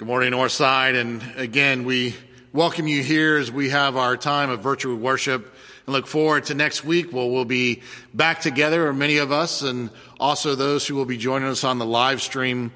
Good 0.00 0.06
morning, 0.06 0.32
Northside. 0.32 0.98
And 0.98 1.22
again, 1.36 1.84
we 1.84 2.14
welcome 2.54 2.88
you 2.88 3.02
here 3.02 3.36
as 3.36 3.52
we 3.52 3.68
have 3.68 3.98
our 3.98 4.16
time 4.16 4.48
of 4.48 4.60
virtual 4.60 4.96
worship 4.96 5.54
and 5.84 5.92
look 5.92 6.06
forward 6.06 6.44
to 6.44 6.54
next 6.54 6.82
week 6.82 7.12
where 7.12 7.26
we'll 7.26 7.44
be 7.44 7.82
back 8.14 8.40
together, 8.40 8.88
or 8.88 8.94
many 8.94 9.18
of 9.18 9.30
us, 9.30 9.60
and 9.60 9.90
also 10.18 10.54
those 10.54 10.86
who 10.86 10.94
will 10.94 11.04
be 11.04 11.18
joining 11.18 11.50
us 11.50 11.64
on 11.64 11.78
the 11.78 11.84
live 11.84 12.22
stream. 12.22 12.72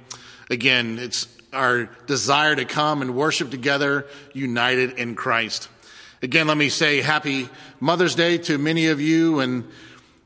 Again, 0.50 0.98
it's 0.98 1.26
our 1.50 1.84
desire 2.07 2.55
to 2.57 2.66
come 2.66 3.00
and 3.00 3.16
worship 3.16 3.50
together, 3.50 4.06
united 4.34 4.98
in 4.98 5.14
Christ. 5.14 5.70
Again, 6.20 6.46
let 6.46 6.59
me 6.59 6.68
say 6.68 7.00
happy 7.00 7.48
Mother's 7.80 8.14
Day 8.14 8.36
to 8.36 8.59
many 8.59 8.88
of 8.88 9.00
you 9.00 9.41
and 9.41 9.64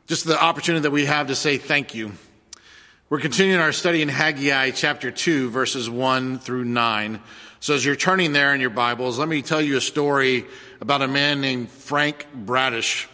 just 0.09 0.25
the 0.25 0.43
opportunity 0.43 0.83
that 0.83 0.91
we 0.91 1.07
have 1.07 1.29
to 1.29 1.37
say 1.37 1.59
thank 1.59 1.95
you. 1.95 2.11
We're 3.11 3.21
continuing 3.21 3.63
our 3.63 3.73
study 3.73 4.03
in 4.03 4.11
Haggai 4.11 4.73
chapter 4.73 5.11
2, 5.11 5.49
verses 5.49 5.89
1 5.89 6.41
through 6.41 6.67
9. 6.67 7.21
So 7.59 7.73
as 7.73 7.83
you're 7.83 7.97
turning 7.97 8.35
there 8.35 8.55
in 8.55 8.61
your 8.61 8.69
Bibles, 8.69 9.19
let 9.19 9.29
me 9.29 9.41
tell 9.41 9.63
you 9.63 9.79
a 9.79 9.81
story 9.81 10.45
about 10.83 11.01
a 11.01 11.09
man 11.09 11.41
named 11.41 11.71
Frank 11.71 12.27
Bradish. 12.35 13.09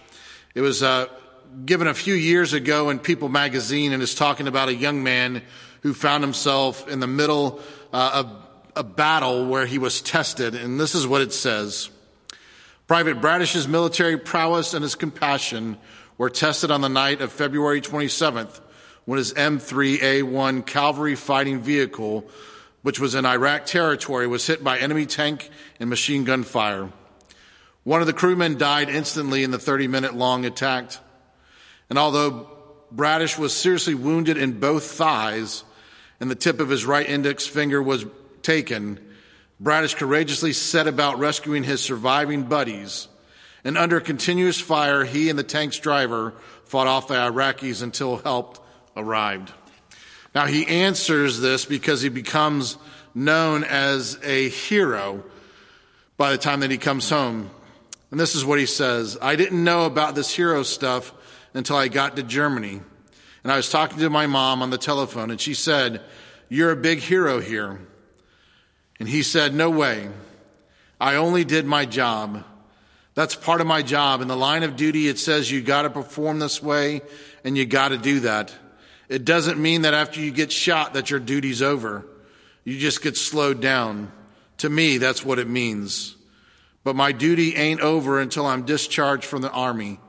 It 0.53 0.63
was 0.63 0.83
uh, 0.83 1.07
given 1.65 1.87
a 1.87 1.95
few 1.95 2.15
years 2.15 2.55
ago 2.55 2.91
in 2.91 2.99
People 2.99 3.29
magazine 3.29 3.93
and 3.93 4.03
is 4.03 4.17
talking 4.17 4.49
about 4.49 4.69
a 4.69 4.75
young 4.75 5.05
man 5.05 5.43
who 5.83 5.95
found 5.95 6.25
himself 6.25 6.89
in 6.89 6.99
the 6.99 7.07
middle 7.07 7.61
uh, 7.93 8.25
of 8.25 8.47
a 8.75 8.83
battle 8.83 9.47
where 9.47 9.65
he 9.65 9.79
was 9.79 10.03
tested. 10.03 10.57
And 10.57 10.81
this 10.81 10.97
is 10.97 11.07
what 11.07 11.21
it 11.21 11.33
says. 11.33 11.89
Private 12.89 13.21
Bradish's 13.21 13.69
military 13.69 14.19
prowess 14.19 14.75
and 14.75 14.83
his 14.83 14.97
compassion 14.97 15.79
were 16.19 16.31
tested 16.31 16.73
on 16.73 16.81
the 16.81 16.89
night 16.89 17.21
of 17.21 17.33
February 17.33 17.81
27th, 17.81 18.61
when 19.05 19.19
his 19.19 19.33
M3A1 19.35 20.65
cavalry 20.67 21.15
fighting 21.15 21.61
vehicle, 21.61 22.25
which 22.83 23.01
was 23.01 23.15
in 23.15 23.27
Iraq 23.27 23.67
territory, 23.67 24.27
was 24.27 24.47
hit 24.47 24.65
by 24.65 24.79
enemy 24.79 25.07
tank 25.07 25.51
and 25.79 25.91
machine 25.91 26.25
gun 26.25 26.43
fire. 26.43 26.91
One 27.83 28.01
of 28.01 28.07
the 28.07 28.15
crewmen 28.15 28.57
died 28.57 28.89
instantly 28.89 29.45
in 29.45 29.51
the 29.51 29.59
30 29.59 29.89
minute 29.89 30.15
long 30.15 30.47
attack. 30.47 30.93
And 31.91 31.99
although 31.99 32.49
Bradish 32.91 33.37
was 33.37 33.55
seriously 33.55 33.95
wounded 33.95 34.39
in 34.39 34.59
both 34.59 34.85
thighs 34.85 35.65
and 36.19 36.31
the 36.31 36.35
tip 36.35 36.61
of 36.61 36.71
his 36.71 36.87
right 36.87 37.07
index 37.07 37.47
finger 37.47 37.83
was 37.83 38.07
taken, 38.41 38.99
Bradish 39.61 39.95
courageously 39.95 40.53
set 40.55 40.87
about 40.87 41.19
rescuing 41.19 41.63
his 41.63 41.83
surviving 41.83 42.45
buddies. 42.45 43.09
And 43.65 43.77
under 43.77 44.01
continuous 44.01 44.61
fire, 44.61 45.05
he 45.05 45.29
and 45.29 45.39
the 45.39 45.43
tank's 45.43 45.79
driver 45.79 46.35
fought 46.65 46.87
off 46.87 47.09
the 47.09 47.15
Iraqis 47.15 47.83
until 47.83 48.19
help 48.19 48.64
arrived. 48.97 49.53
Now 50.35 50.47
he 50.47 50.67
answers 50.67 51.41
this 51.41 51.65
because 51.65 52.03
he 52.03 52.09
becomes 52.09 52.77
known 53.15 53.65
as 53.65 54.19
a 54.23 54.49
hero 54.49 55.23
by 56.17 56.33
the 56.33 56.39
time 56.39 56.61
that 56.61 56.71
he 56.71 56.79
comes 56.79 57.09
home. 57.09 57.51
And 58.11 58.21
this 58.21 58.35
is 58.35 58.45
what 58.45 58.59
he 58.59 58.67
says 58.67 59.19
I 59.21 59.37
didn't 59.37 59.63
know 59.63 59.87
about 59.87 60.15
this 60.15 60.35
hero 60.35 60.63
stuff 60.63 61.13
until 61.55 61.77
I 61.77 61.89
got 61.89 62.17
to 62.17 62.23
Germany. 62.23 62.81
And 63.43 63.53
I 63.53 63.57
was 63.57 63.71
talking 63.71 63.99
to 63.99 64.11
my 64.11 64.27
mom 64.27 64.63
on 64.63 64.71
the 64.71 64.79
telephone, 64.79 65.31
and 65.31 65.41
she 65.41 65.53
said, 65.53 66.01
You're 66.49 66.71
a 66.71 66.77
big 66.77 67.01
hero 67.01 67.41
here. 67.41 67.79
And 68.99 69.09
he 69.09 69.23
said, 69.23 69.55
No 69.55 69.71
way. 69.71 70.09
I 71.01 71.17
only 71.17 71.45
did 71.45 71.67
my 71.67 71.85
job. 71.85 72.45
That's 73.15 73.35
part 73.35 73.61
of 73.61 73.67
my 73.67 73.83
job. 73.83 74.23
In 74.23 74.29
the 74.29 74.37
line 74.37 74.63
of 74.63 74.77
duty, 74.77 75.09
it 75.09 75.19
says 75.19 75.51
you 75.51 75.61
got 75.61 75.83
to 75.83 75.91
perform 75.91 76.39
this 76.39 76.63
way, 76.63 77.03
and 77.45 77.57
you 77.57 77.67
got 77.67 77.89
to 77.89 77.99
do 77.99 78.21
that. 78.21 78.55
It 79.15 79.25
doesn't 79.25 79.63
mean 79.63 79.83
that 79.83 79.95
after 79.95 80.19
you 80.19 80.33
get 80.33 80.51
shot 80.51 80.95
that 80.95 81.09
your 81.09 81.21
duty's 81.21 81.63
over. 81.63 82.05
You 82.65 82.77
just 82.81 83.01
get 83.01 83.17
slowed 83.17 83.61
down. 83.61 84.11
To 84.57 84.69
me, 84.69 84.99
that's 84.99 85.25
what 85.25 85.39
it 85.39 85.47
means. 85.47 86.17
But 86.83 86.97
my 86.97 87.13
duty 87.13 87.55
ain't 87.55 87.81
over 87.81 88.19
until 88.19 88.45
I'm 88.45 88.65
discharged 88.65 89.25
from 89.25 89.41
the 89.41 89.53
army. 89.53 90.01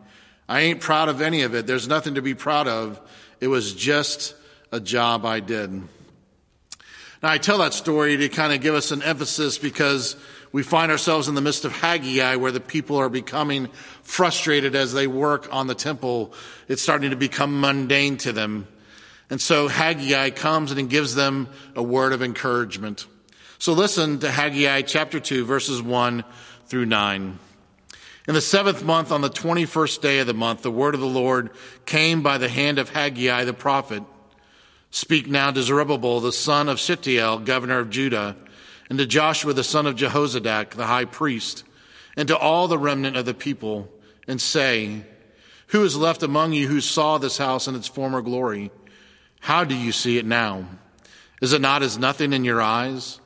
I 0.50 0.62
ain't 0.62 0.82
proud 0.82 1.08
of 1.10 1.22
any 1.22 1.44
of 1.44 1.54
it. 1.54 1.68
There's 1.68 1.88
nothing 1.88 2.16
to 2.16 2.24
be 2.24 2.34
proud 2.34 2.68
of. 2.68 3.00
It 3.40 3.48
was 3.48 3.76
just 3.76 4.34
a 4.72 4.80
job 4.80 5.24
I 5.24 5.40
did. 5.40 5.72
Now, 5.72 7.30
I 7.30 7.38
tell 7.38 7.60
that 7.60 7.76
story 7.76 8.18
to 8.18 8.28
kind 8.28 8.54
of 8.54 8.62
give 8.62 8.74
us 8.74 8.90
an 8.90 9.04
emphasis 9.04 9.60
because 9.60 10.16
we 10.52 10.64
find 10.64 10.92
ourselves 10.92 11.28
in 11.28 11.36
the 11.36 11.42
midst 11.42 11.64
of 11.64 11.74
Haggai 11.74 12.38
where 12.38 12.52
the 12.52 12.60
people 12.60 12.98
are 12.98 13.10
becoming 13.10 13.68
frustrated 14.02 14.74
as 14.74 14.94
they 14.94 15.06
work 15.06 15.48
on 15.52 15.68
the 15.68 15.76
temple. 15.76 16.34
It's 16.68 16.82
starting 16.82 17.12
to 17.12 17.16
become 17.16 17.62
mundane 17.62 18.18
to 18.18 18.34
them. 18.34 18.68
And 19.30 19.42
so 19.42 19.68
Haggai 19.68 20.32
comes 20.32 20.72
and 20.72 20.80
he 20.80 20.86
gives 20.86 21.16
them 21.16 21.50
a 21.76 21.84
word 21.84 22.14
of 22.14 22.22
encouragement. 22.22 23.08
So 23.58 23.74
listen 23.74 24.20
to 24.20 24.32
Haggai 24.32 24.84
chapter 24.84 25.20
2, 25.20 25.46
verses 25.46 25.82
1 25.82 26.24
through 26.68 26.86
9. 26.86 27.40
In 28.28 28.34
the 28.34 28.42
seventh 28.42 28.84
month, 28.84 29.12
on 29.12 29.22
the 29.22 29.30
21st 29.30 30.02
day 30.02 30.20
of 30.20 30.28
the 30.28 30.34
month, 30.34 30.64
the 30.64 30.72
word 30.72 30.96
of 30.96 31.02
the 31.02 31.08
Lord 31.08 31.52
came 31.86 32.24
by 32.24 32.38
the 32.38 32.50
hand 32.50 32.80
of 32.80 32.90
Haggai 32.90 33.44
the 33.46 33.54
prophet. 33.54 34.04
Speak 34.90 35.28
now 35.28 35.52
to 35.52 35.62
Zerubbabel, 35.62 36.22
the 36.22 36.32
son 36.32 36.70
of 36.70 36.80
Shealtiel, 36.80 37.40
governor 37.40 37.80
of 37.80 37.90
Judah, 37.90 38.36
and 38.90 38.98
to 38.98 39.06
Joshua, 39.06 39.54
the 39.54 39.64
son 39.64 39.86
of 39.86 39.96
Jehozadak, 39.96 40.72
the 40.72 40.88
high 40.88 41.06
priest, 41.06 41.64
and 42.16 42.28
to 42.28 42.38
all 42.38 42.68
the 42.68 42.78
remnant 42.78 43.18
of 43.18 43.26
the 43.26 43.34
people, 43.34 43.90
and 44.28 44.42
say, 44.42 45.04
Who 45.68 45.84
is 45.84 45.98
left 45.98 46.24
among 46.24 46.54
you 46.54 46.68
who 46.68 46.82
saw 46.82 47.18
this 47.18 47.38
house 47.38 47.68
in 47.68 47.76
its 47.76 47.88
former 47.88 48.22
glory? 48.22 48.72
How 49.46 49.64
do 49.64 49.76
you 49.76 49.92
see 49.92 50.18
it 50.18 50.26
now? 50.26 50.66
Is 51.40 51.54
it 51.54 51.62
not 51.62 51.84
as 51.84 52.00
nothing 52.00 52.34
in 52.34 52.44
your 52.44 52.64
eyes? 52.64 53.20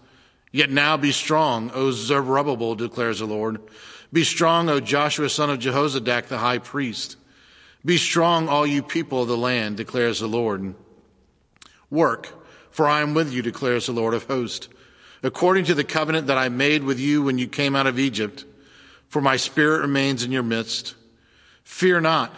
Yet 0.52 0.70
now 0.70 0.98
be 0.98 1.14
strong, 1.14 1.72
O 1.74 1.92
Zerubbabel, 1.92 2.76
declares 2.76 3.20
the 3.20 3.26
Lord. 3.26 3.62
Be 4.12 4.26
strong, 4.26 4.68
O 4.68 4.82
Joshua, 4.82 5.30
son 5.30 5.50
of 5.50 5.60
Jehozadak, 5.60 6.26
the 6.26 6.40
high 6.40 6.58
priest. 6.58 7.16
Be 7.86 7.96
strong, 7.96 8.50
all 8.50 8.68
you 8.68 8.84
people 8.84 9.22
of 9.22 9.30
the 9.30 9.38
land, 9.38 9.78
declares 9.78 10.20
the 10.20 10.28
Lord. 10.28 10.76
Work, 11.90 12.28
for 12.70 12.86
I 12.86 13.00
am 13.00 13.14
with 13.14 13.32
you, 13.32 13.42
declares 13.42 13.86
the 13.86 13.94
Lord 13.94 14.14
of 14.14 14.26
hosts, 14.26 14.68
according 15.24 15.64
to 15.66 15.74
the 15.74 15.86
covenant 15.86 16.28
that 16.28 16.38
I 16.38 16.50
made 16.50 16.84
with 16.84 17.00
you 17.00 17.24
when 17.24 17.38
you 17.38 17.48
came 17.48 17.78
out 17.78 17.88
of 17.88 17.98
Egypt, 17.98 18.44
for 19.08 19.22
my 19.22 19.38
spirit 19.38 19.84
remains 19.84 20.26
in 20.26 20.34
your 20.34 20.44
midst. 20.44 20.96
Fear 21.64 22.02
not, 22.02 22.36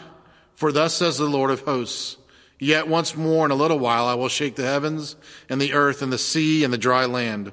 for 0.53 0.71
thus 0.71 0.93
says 0.93 1.17
the 1.17 1.25
Lord 1.25 1.49
of 1.49 1.61
hosts. 1.61 2.17
Yet 2.63 2.87
once 2.87 3.17
more 3.17 3.43
in 3.43 3.49
a 3.49 3.55
little 3.55 3.79
while 3.79 4.05
I 4.05 4.13
will 4.13 4.29
shake 4.29 4.55
the 4.55 4.67
heavens 4.67 5.15
and 5.49 5.59
the 5.59 5.73
earth 5.73 6.03
and 6.03 6.13
the 6.13 6.19
sea 6.19 6.63
and 6.63 6.71
the 6.71 6.77
dry 6.77 7.05
land. 7.05 7.51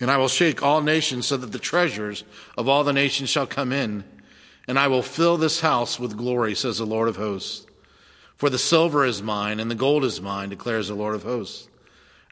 And 0.00 0.10
I 0.10 0.16
will 0.16 0.26
shake 0.26 0.60
all 0.60 0.80
nations 0.80 1.28
so 1.28 1.36
that 1.36 1.52
the 1.52 1.58
treasures 1.60 2.24
of 2.56 2.68
all 2.68 2.82
the 2.82 2.92
nations 2.92 3.30
shall 3.30 3.46
come 3.46 3.72
in. 3.72 4.02
And 4.66 4.76
I 4.76 4.88
will 4.88 5.02
fill 5.02 5.36
this 5.36 5.60
house 5.60 6.00
with 6.00 6.16
glory, 6.16 6.56
says 6.56 6.78
the 6.78 6.84
Lord 6.84 7.06
of 7.06 7.14
hosts. 7.14 7.64
For 8.34 8.50
the 8.50 8.58
silver 8.58 9.04
is 9.04 9.22
mine 9.22 9.60
and 9.60 9.70
the 9.70 9.76
gold 9.76 10.04
is 10.04 10.20
mine, 10.20 10.48
declares 10.48 10.88
the 10.88 10.94
Lord 10.94 11.14
of 11.14 11.22
hosts. 11.22 11.68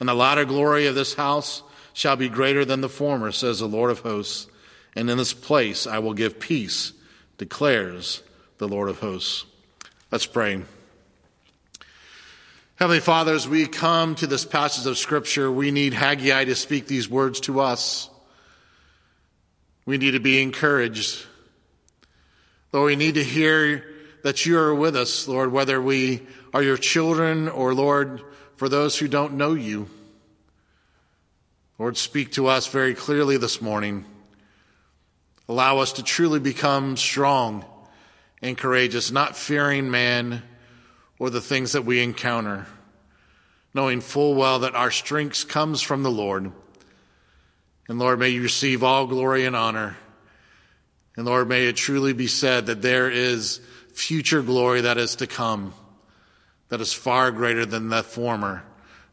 And 0.00 0.08
the 0.08 0.14
latter 0.14 0.44
glory 0.44 0.88
of 0.88 0.96
this 0.96 1.14
house 1.14 1.62
shall 1.92 2.16
be 2.16 2.28
greater 2.28 2.64
than 2.64 2.80
the 2.80 2.88
former, 2.88 3.30
says 3.30 3.60
the 3.60 3.68
Lord 3.68 3.92
of 3.92 4.00
hosts. 4.00 4.48
And 4.96 5.08
in 5.08 5.18
this 5.18 5.32
place 5.32 5.86
I 5.86 6.00
will 6.00 6.14
give 6.14 6.40
peace, 6.40 6.92
declares 7.38 8.24
the 8.58 8.66
Lord 8.66 8.88
of 8.88 8.98
hosts. 8.98 9.44
Let's 10.10 10.26
pray. 10.26 10.62
Heavenly 12.76 13.00
Father, 13.00 13.32
as 13.32 13.48
we 13.48 13.66
come 13.66 14.14
to 14.16 14.26
this 14.26 14.44
passage 14.44 14.84
of 14.84 14.98
Scripture, 14.98 15.50
we 15.50 15.70
need 15.70 15.94
Haggai 15.94 16.44
to 16.44 16.54
speak 16.54 16.86
these 16.86 17.08
words 17.08 17.40
to 17.40 17.60
us. 17.60 18.10
We 19.86 19.96
need 19.96 20.10
to 20.10 20.20
be 20.20 20.42
encouraged. 20.42 21.24
Lord, 22.74 22.88
we 22.88 22.96
need 22.96 23.14
to 23.14 23.24
hear 23.24 23.82
that 24.24 24.44
you 24.44 24.58
are 24.58 24.74
with 24.74 24.94
us, 24.94 25.26
Lord, 25.26 25.52
whether 25.52 25.80
we 25.80 26.26
are 26.52 26.62
your 26.62 26.76
children 26.76 27.48
or, 27.48 27.72
Lord, 27.72 28.20
for 28.56 28.68
those 28.68 28.98
who 28.98 29.08
don't 29.08 29.38
know 29.38 29.54
you. 29.54 29.88
Lord, 31.78 31.96
speak 31.96 32.32
to 32.32 32.48
us 32.48 32.66
very 32.66 32.92
clearly 32.92 33.38
this 33.38 33.62
morning. 33.62 34.04
Allow 35.48 35.78
us 35.78 35.94
to 35.94 36.02
truly 36.02 36.40
become 36.40 36.98
strong 36.98 37.64
and 38.42 38.58
courageous, 38.58 39.10
not 39.10 39.34
fearing 39.34 39.90
man 39.90 40.42
or 41.18 41.30
the 41.30 41.40
things 41.40 41.72
that 41.72 41.84
we 41.84 42.02
encounter, 42.02 42.66
knowing 43.74 44.00
full 44.00 44.34
well 44.34 44.60
that 44.60 44.74
our 44.74 44.90
strength 44.90 45.48
comes 45.48 45.82
from 45.82 46.02
the 46.02 46.10
Lord. 46.10 46.52
And 47.88 47.98
Lord, 47.98 48.18
may 48.18 48.30
you 48.30 48.42
receive 48.42 48.82
all 48.82 49.06
glory 49.06 49.44
and 49.44 49.56
honor. 49.56 49.96
And 51.16 51.24
Lord, 51.24 51.48
may 51.48 51.66
it 51.66 51.76
truly 51.76 52.12
be 52.12 52.26
said 52.26 52.66
that 52.66 52.82
there 52.82 53.10
is 53.10 53.60
future 53.94 54.42
glory 54.42 54.82
that 54.82 54.98
is 54.98 55.16
to 55.16 55.26
come, 55.26 55.72
that 56.68 56.80
is 56.80 56.92
far 56.92 57.30
greater 57.30 57.64
than 57.64 57.88
the 57.88 58.02
former 58.02 58.62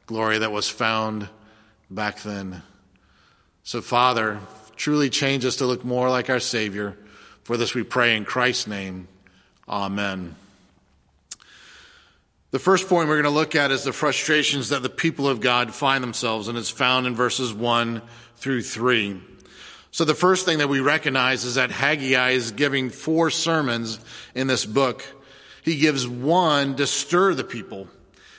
glory 0.06 0.40
that 0.40 0.52
was 0.52 0.68
found 0.68 1.30
back 1.90 2.22
then. 2.24 2.62
So, 3.64 3.82
Father, 3.82 4.40
truly 4.76 5.10
change 5.10 5.46
us 5.46 5.58
to 5.58 5.66
look 5.66 5.86
more 5.86 6.10
like 6.10 6.30
our 6.30 6.42
Savior. 6.42 6.98
For 7.44 7.56
this 7.56 7.74
we 7.74 7.84
pray 7.84 8.18
in 8.18 8.26
Christ's 8.26 8.68
name. 8.68 9.08
Amen. 9.68 10.36
The 12.54 12.60
first 12.60 12.88
point 12.88 13.10
we're 13.10 13.16
going 13.16 13.24
to 13.24 13.32
look 13.32 13.56
at 13.56 13.72
is 13.72 13.84
the 13.84 13.92
frustrations 13.92 14.70
that 14.70 14.84
the 14.84 14.90
people 14.90 15.28
of 15.28 15.42
God 15.42 15.74
find 15.74 16.04
themselves, 16.04 16.48
and 16.48 16.56
it's 16.56 16.70
found 16.70 17.08
in 17.08 17.16
verses 17.16 17.52
1 17.52 18.00
through 18.36 18.62
3. 18.62 19.20
So 19.90 20.06
the 20.06 20.14
first 20.14 20.46
thing 20.46 20.60
that 20.60 20.70
we 20.70 20.80
recognize 20.80 21.46
is 21.46 21.56
that 21.56 21.72
Haggai 21.72 22.30
is 22.30 22.52
giving 22.52 22.92
four 22.92 23.32
sermons 23.32 24.00
in 24.36 24.46
this 24.46 24.68
book. 24.68 25.04
He 25.64 25.80
gives 25.80 26.08
one 26.08 26.76
to 26.76 26.86
stir 26.86 27.34
the 27.34 27.44
people. 27.44 27.88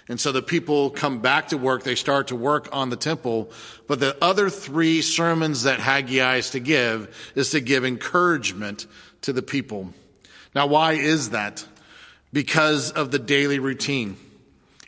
And 0.06 0.20
so 0.20 0.30
the 0.30 0.42
people 0.42 0.90
come 0.90 1.18
back 1.18 1.48
to 1.48 1.58
work. 1.58 1.82
They 1.82 1.96
start 1.96 2.28
to 2.28 2.36
work 2.36 2.68
on 2.70 2.90
the 2.90 2.96
temple. 2.96 3.50
But 3.88 3.98
the 3.98 4.16
other 4.22 4.48
three 4.48 5.02
sermons 5.02 5.64
that 5.64 5.80
Haggai 5.80 6.36
is 6.36 6.50
to 6.50 6.60
give 6.60 7.32
is 7.34 7.50
to 7.50 7.60
give 7.60 7.84
encouragement 7.84 8.86
to 9.22 9.32
the 9.32 9.42
people. 9.42 9.92
Now, 10.54 10.68
why 10.68 10.92
is 10.92 11.30
that? 11.30 11.66
Because 12.34 12.90
of 12.90 13.12
the 13.12 13.18
daily 13.18 13.60
routine. 13.60 14.16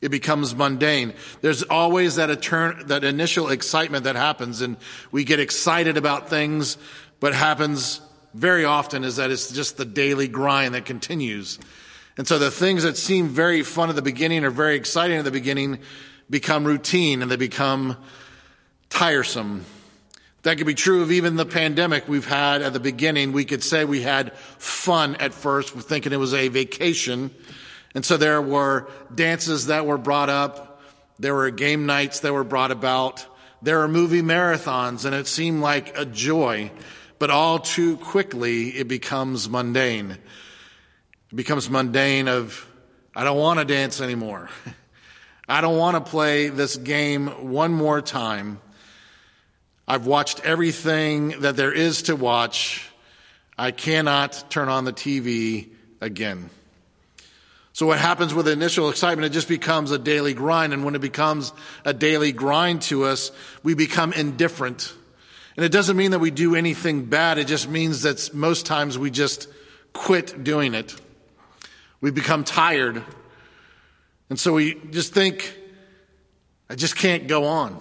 It 0.03 0.11
becomes 0.11 0.55
mundane. 0.55 1.15
There's 1.41 1.63
always 1.63 2.17
that, 2.17 2.29
etern- 2.29 2.89
that 2.89 3.05
initial 3.05 3.49
excitement 3.49 4.05
that 4.05 4.17
happens, 4.17 4.61
and 4.61 4.77
we 5.11 5.25
get 5.25 5.41
excited 5.41 5.97
about 5.97 6.29
things, 6.29 6.77
but 7.21 7.33
happens 7.33 8.03
very 8.35 8.65
often 8.67 9.05
is 9.05 9.17
that 9.17 9.31
it's 9.31 9.51
just 9.51 9.79
the 9.79 9.85
daily 9.87 10.29
grind 10.29 10.75
that 10.75 10.85
continues. 10.85 11.59
And 12.19 12.27
so 12.27 12.39
the 12.39 12.51
things 12.51 12.83
that 12.83 12.97
seem 12.97 13.29
very 13.29 13.63
fun 13.63 13.89
at 13.89 13.97
the 13.97 14.03
beginning 14.03 14.45
or 14.45 14.51
very 14.51 14.77
exciting 14.77 15.17
at 15.17 15.25
the 15.25 15.31
beginning 15.31 15.79
become 16.29 16.65
routine 16.65 17.23
and 17.23 17.31
they 17.31 17.37
become 17.37 17.97
tiresome. 18.91 19.65
That 20.47 20.59
could 20.59 20.67
be 20.69 20.75
true 20.75 21.03
of 21.03 21.11
even 21.11 21.35
the 21.35 21.45
pandemic 21.45 22.07
we've 22.07 22.25
had 22.25 22.63
at 22.63 22.73
the 22.73 22.79
beginning. 22.79 23.33
We 23.33 23.45
could 23.45 23.65
say 23.65 23.85
we 23.85 24.03
had 24.03 24.33
fun 24.37 25.17
at 25.17 25.35
first, 25.35 25.75
thinking 25.75 26.13
it 26.13 26.21
was 26.21 26.35
a 26.35 26.47
vacation. 26.47 27.33
And 27.97 28.05
so 28.05 28.17
there 28.17 28.41
were 28.41 28.89
dances 29.13 29.67
that 29.67 29.87
were 29.87 29.99
brought 29.99 30.31
up. 30.31 30.81
There 31.19 31.35
were 31.35 31.51
game 31.51 31.87
nights 31.87 32.21
that 32.21 32.33
were 32.33 32.45
brought 32.45 32.71
about. 32.71 33.27
There 33.61 33.79
were 33.79 33.89
movie 33.89 34.23
marathons 34.23 35.05
and 35.05 35.17
it 35.17 35.27
seemed 35.27 35.63
like 35.63 35.99
a 35.99 36.05
joy. 36.05 36.71
But 37.19 37.31
all 37.31 37.59
too 37.59 37.97
quickly, 37.97 38.69
it 38.69 38.87
becomes 38.87 39.49
mundane. 39.49 40.13
It 40.13 41.35
becomes 41.35 41.69
mundane 41.69 42.29
of, 42.29 42.65
I 43.17 43.25
don't 43.25 43.37
want 43.37 43.59
to 43.59 43.65
dance 43.65 44.01
anymore. 44.01 44.49
I 45.49 45.61
don't 45.61 45.77
want 45.77 45.97
to 45.97 46.09
play 46.09 46.51
this 46.51 46.77
game 46.77 47.51
one 47.51 47.73
more 47.73 48.01
time. 48.01 48.61
I've 49.89 50.07
watched 50.07 50.41
everything 50.45 51.41
that 51.43 51.57
there 51.57 51.73
is 51.73 52.03
to 52.03 52.17
watch. 52.17 52.91
I 53.57 53.71
cannot 53.71 54.51
turn 54.51 54.69
on 54.69 54.85
the 54.85 54.93
TV 54.93 55.69
again. 56.01 56.51
So 57.73 57.87
what 57.87 57.99
happens 58.01 58.35
with 58.35 58.49
initial 58.49 58.89
excitement? 58.89 59.27
It 59.27 59.33
just 59.33 59.49
becomes 59.49 59.93
a 59.93 59.99
daily 59.99 60.35
grind. 60.35 60.73
And 60.73 60.85
when 60.85 60.95
it 60.97 61.01
becomes 61.01 61.53
a 61.85 61.93
daily 61.93 62.33
grind 62.33 62.83
to 62.83 63.05
us, 63.05 63.31
we 63.63 63.75
become 63.75 64.13
indifferent. 64.13 64.93
And 65.57 65.65
it 65.65 65.71
doesn't 65.71 65.97
mean 65.97 66.11
that 66.11 66.19
we 66.19 66.33
do 66.33 66.57
anything 66.57 67.05
bad. 67.05 67.39
It 67.39 67.47
just 67.47 67.69
means 67.69 68.03
that 68.03 68.35
most 68.35 68.67
times 68.67 68.99
we 68.99 69.11
just 69.11 69.49
quit 69.93 70.43
doing 70.43 70.75
it. 70.75 70.95
We 72.01 72.11
become 72.11 72.45
tired. 72.45 73.05
And 74.31 74.41
so 74.41 74.55
we 74.55 74.75
just 74.91 75.15
think, 75.15 75.57
I 76.69 76.75
just 76.75 76.97
can't 76.97 77.29
go 77.29 77.45
on. 77.45 77.81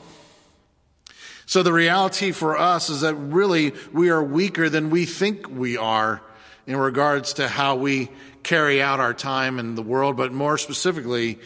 So 1.45 1.63
the 1.63 1.73
reality 1.73 2.31
for 2.31 2.57
us 2.57 2.89
is 2.89 3.01
that 3.01 3.15
really 3.15 3.73
we 3.93 4.09
are 4.09 4.23
weaker 4.23 4.69
than 4.69 4.89
we 4.89 5.05
think 5.05 5.49
we 5.49 5.77
are 5.77 6.21
in 6.65 6.77
regards 6.77 7.33
to 7.33 7.47
how 7.47 7.75
we 7.75 8.09
carry 8.41 8.81
out 8.81 8.99
our 8.99 9.13
time 9.13 9.59
in 9.59 9.75
the 9.75 9.83
world, 9.83 10.17
but 10.17 10.33
more 10.33 10.57
specifically, 10.57 11.39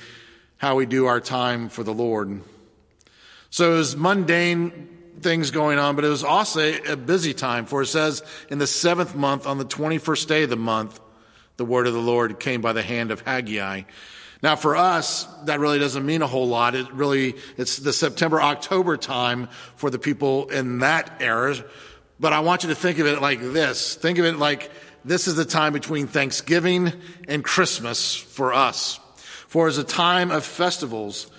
how 0.58 0.76
we 0.76 0.86
do 0.86 1.06
our 1.06 1.20
time 1.20 1.70
for 1.70 1.84
the 1.84 1.94
Lord. 1.94 2.42
So 3.50 3.74
it 3.74 3.78
was 3.78 3.96
mundane 3.96 4.88
things 5.22 5.52
going 5.52 5.80
on, 5.80 5.96
but 5.96 6.06
it 6.06 6.10
was 6.10 6.24
also 6.24 6.62
a 6.62 6.96
busy 6.96 7.34
time, 7.34 7.66
for 7.66 7.82
it 7.82 7.88
says 7.88 8.24
in 8.50 8.58
the 8.58 8.68
seventh 8.68 9.16
month, 9.16 9.48
on 9.48 9.58
the 9.58 9.66
21st 9.66 10.28
day 10.28 10.44
of 10.44 10.50
the 10.50 10.56
month, 10.56 11.00
the 11.58 11.66
word 11.66 11.88
of 11.88 11.94
the 11.94 12.00
Lord 12.00 12.40
came 12.40 12.62
by 12.62 12.74
the 12.74 12.84
hand 12.84 13.12
of 13.12 13.22
Haggai. 13.22 13.84
Now 14.42 14.56
for 14.56 14.76
us, 14.76 15.26
that 15.46 15.60
really 15.60 15.80
doesn't 15.80 16.06
mean 16.06 16.22
a 16.22 16.28
whole 16.28 16.48
lot. 16.48 16.74
It 16.74 16.92
really, 16.94 17.36
it's 17.58 17.78
the 17.78 17.92
September, 17.92 18.42
October 18.42 18.96
time 18.96 19.50
for 19.76 19.90
the 19.90 20.00
people 20.00 20.50
in 20.50 20.80
that 20.80 21.12
era. 21.20 21.56
But 22.20 22.34
I 22.34 22.40
want 22.40 22.64
you 22.64 22.70
to 22.70 22.76
think 22.76 23.00
of 23.00 23.08
it 23.08 23.22
like 23.22 23.42
this. 23.42 23.96
Think 23.96 24.18
of 24.18 24.26
it 24.26 24.38
like 24.38 24.72
this 25.04 25.28
is 25.28 25.36
the 25.36 25.46
time 25.46 25.74
between 25.74 26.08
Thanksgiving 26.08 26.94
and 27.28 27.44
Christmas 27.44 28.16
for 28.16 28.54
us. 28.54 29.00
For 29.48 29.68
it's 29.68 29.78
a 29.78 29.84
time 29.84 30.32
of 30.32 30.46
festivals. 30.46 31.30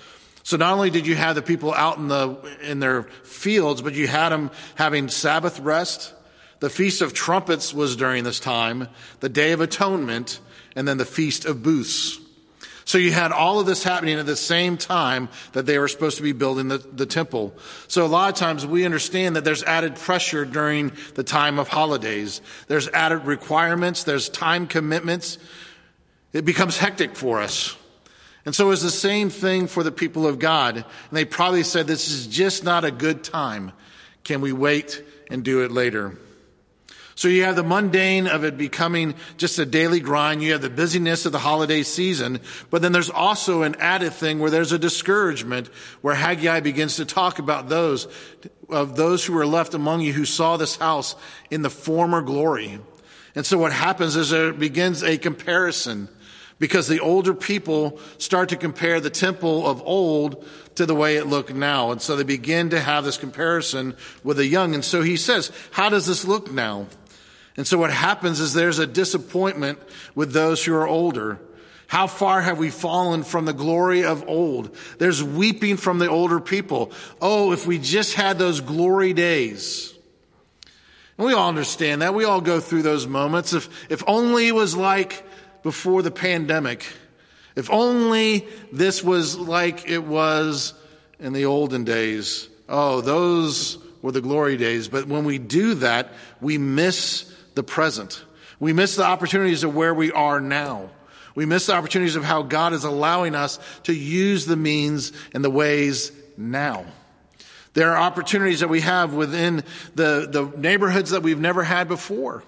So 0.42 0.56
not 0.56 0.72
only 0.74 0.90
did 0.90 1.06
you 1.06 1.14
have 1.16 1.36
the 1.36 1.42
people 1.42 1.72
out 1.72 1.98
in 1.98 2.08
the, 2.08 2.36
in 2.62 2.80
their 2.80 3.04
fields, 3.04 3.82
but 3.82 3.94
you 3.94 4.08
had 4.08 4.30
them 4.30 4.50
having 4.74 5.08
Sabbath 5.08 5.60
rest. 5.60 6.12
The 6.60 6.70
Feast 6.70 7.00
of 7.00 7.14
Trumpets 7.14 7.72
was 7.72 7.96
during 7.96 8.24
this 8.24 8.40
time, 8.40 8.88
the 9.20 9.28
Day 9.28 9.52
of 9.52 9.60
Atonement, 9.60 10.40
and 10.76 10.86
then 10.86 10.98
the 10.98 11.06
Feast 11.06 11.44
of 11.44 11.62
Booths. 11.62 12.19
So 12.84 12.98
you 12.98 13.12
had 13.12 13.32
all 13.32 13.60
of 13.60 13.66
this 13.66 13.84
happening 13.84 14.18
at 14.18 14.26
the 14.26 14.36
same 14.36 14.76
time 14.76 15.28
that 15.52 15.66
they 15.66 15.78
were 15.78 15.88
supposed 15.88 16.16
to 16.16 16.22
be 16.22 16.32
building 16.32 16.68
the, 16.68 16.78
the 16.78 17.06
temple. 17.06 17.54
So 17.88 18.04
a 18.04 18.08
lot 18.08 18.30
of 18.30 18.36
times 18.36 18.66
we 18.66 18.84
understand 18.84 19.36
that 19.36 19.44
there's 19.44 19.62
added 19.62 19.96
pressure 19.96 20.44
during 20.44 20.92
the 21.14 21.22
time 21.22 21.58
of 21.58 21.68
holidays. 21.68 22.40
There's 22.66 22.88
added 22.88 23.26
requirements. 23.26 24.04
There's 24.04 24.28
time 24.28 24.66
commitments. 24.66 25.38
It 26.32 26.44
becomes 26.44 26.78
hectic 26.78 27.16
for 27.16 27.40
us. 27.40 27.76
And 28.44 28.54
so 28.54 28.70
it's 28.70 28.82
the 28.82 28.90
same 28.90 29.30
thing 29.30 29.66
for 29.66 29.82
the 29.82 29.92
people 29.92 30.26
of 30.26 30.38
God. 30.38 30.76
And 30.76 30.84
they 31.12 31.24
probably 31.24 31.62
said, 31.62 31.86
this 31.86 32.10
is 32.10 32.26
just 32.26 32.64
not 32.64 32.84
a 32.84 32.90
good 32.90 33.22
time. 33.22 33.72
Can 34.24 34.40
we 34.40 34.52
wait 34.52 35.04
and 35.30 35.44
do 35.44 35.62
it 35.64 35.70
later? 35.70 36.16
So 37.20 37.28
you 37.28 37.44
have 37.44 37.54
the 37.54 37.62
mundane 37.62 38.26
of 38.26 38.44
it 38.44 38.56
becoming 38.56 39.14
just 39.36 39.58
a 39.58 39.66
daily 39.66 40.00
grind. 40.00 40.42
You 40.42 40.52
have 40.52 40.62
the 40.62 40.70
busyness 40.70 41.26
of 41.26 41.32
the 41.32 41.38
holiday 41.38 41.82
season. 41.82 42.40
But 42.70 42.80
then 42.80 42.92
there's 42.92 43.10
also 43.10 43.60
an 43.60 43.76
added 43.78 44.14
thing 44.14 44.38
where 44.38 44.50
there's 44.50 44.72
a 44.72 44.78
discouragement 44.78 45.66
where 46.00 46.14
Haggai 46.14 46.60
begins 46.60 46.96
to 46.96 47.04
talk 47.04 47.38
about 47.38 47.68
those 47.68 48.08
of 48.70 48.96
those 48.96 49.22
who 49.22 49.34
were 49.34 49.44
left 49.44 49.74
among 49.74 50.00
you 50.00 50.14
who 50.14 50.24
saw 50.24 50.56
this 50.56 50.76
house 50.76 51.14
in 51.50 51.60
the 51.60 51.68
former 51.68 52.22
glory. 52.22 52.78
And 53.34 53.44
so 53.44 53.58
what 53.58 53.74
happens 53.74 54.16
is 54.16 54.30
there 54.30 54.54
begins 54.54 55.02
a 55.02 55.18
comparison 55.18 56.08
because 56.58 56.88
the 56.88 57.00
older 57.00 57.34
people 57.34 58.00
start 58.16 58.48
to 58.48 58.56
compare 58.56 58.98
the 58.98 59.10
temple 59.10 59.66
of 59.66 59.82
old 59.82 60.46
to 60.76 60.86
the 60.86 60.94
way 60.94 61.16
it 61.16 61.26
looked 61.26 61.52
now. 61.52 61.90
And 61.90 62.00
so 62.00 62.16
they 62.16 62.22
begin 62.22 62.70
to 62.70 62.80
have 62.80 63.04
this 63.04 63.18
comparison 63.18 63.94
with 64.24 64.38
the 64.38 64.46
young. 64.46 64.74
And 64.74 64.82
so 64.82 65.02
he 65.02 65.18
says, 65.18 65.52
how 65.70 65.90
does 65.90 66.06
this 66.06 66.24
look 66.24 66.50
now? 66.50 66.86
And 67.60 67.66
so 67.66 67.76
what 67.76 67.92
happens 67.92 68.40
is 68.40 68.54
there's 68.54 68.78
a 68.78 68.86
disappointment 68.86 69.78
with 70.14 70.32
those 70.32 70.64
who 70.64 70.74
are 70.74 70.88
older. 70.88 71.38
How 71.88 72.06
far 72.06 72.40
have 72.40 72.56
we 72.56 72.70
fallen 72.70 73.22
from 73.22 73.44
the 73.44 73.52
glory 73.52 74.02
of 74.02 74.26
old? 74.26 74.74
There's 74.96 75.22
weeping 75.22 75.76
from 75.76 75.98
the 75.98 76.08
older 76.08 76.40
people. 76.40 76.90
Oh, 77.20 77.52
if 77.52 77.66
we 77.66 77.78
just 77.78 78.14
had 78.14 78.38
those 78.38 78.62
glory 78.62 79.12
days. 79.12 79.92
And 81.18 81.26
we 81.26 81.34
all 81.34 81.50
understand 81.50 82.00
that. 82.00 82.14
We 82.14 82.24
all 82.24 82.40
go 82.40 82.60
through 82.60 82.80
those 82.80 83.06
moments. 83.06 83.52
If, 83.52 83.68
if 83.90 84.02
only 84.06 84.48
it 84.48 84.54
was 84.54 84.74
like 84.74 85.22
before 85.62 86.00
the 86.00 86.10
pandemic. 86.10 86.86
If 87.56 87.70
only 87.70 88.48
this 88.72 89.04
was 89.04 89.36
like 89.36 89.86
it 89.86 90.02
was 90.02 90.72
in 91.18 91.34
the 91.34 91.44
olden 91.44 91.84
days. 91.84 92.48
Oh, 92.70 93.02
those 93.02 93.76
were 94.00 94.12
the 94.12 94.22
glory 94.22 94.56
days. 94.56 94.88
But 94.88 95.08
when 95.08 95.24
we 95.24 95.36
do 95.36 95.74
that, 95.74 96.14
we 96.40 96.56
miss 96.56 97.29
the 97.60 97.64
present. 97.64 98.24
We 98.58 98.72
miss 98.72 98.96
the 98.96 99.04
opportunities 99.04 99.64
of 99.64 99.74
where 99.74 99.92
we 99.92 100.10
are 100.12 100.40
now. 100.40 100.88
We 101.34 101.44
miss 101.44 101.66
the 101.66 101.74
opportunities 101.74 102.16
of 102.16 102.24
how 102.24 102.40
God 102.40 102.72
is 102.72 102.84
allowing 102.84 103.34
us 103.34 103.58
to 103.82 103.92
use 103.92 104.46
the 104.46 104.56
means 104.56 105.12
and 105.34 105.44
the 105.44 105.50
ways 105.50 106.10
now. 106.38 106.86
There 107.74 107.92
are 107.92 107.98
opportunities 107.98 108.60
that 108.60 108.68
we 108.68 108.80
have 108.80 109.12
within 109.12 109.62
the, 109.94 110.26
the 110.30 110.50
neighborhoods 110.56 111.10
that 111.10 111.22
we've 111.22 111.38
never 111.38 111.62
had 111.62 111.86
before. 111.86 112.44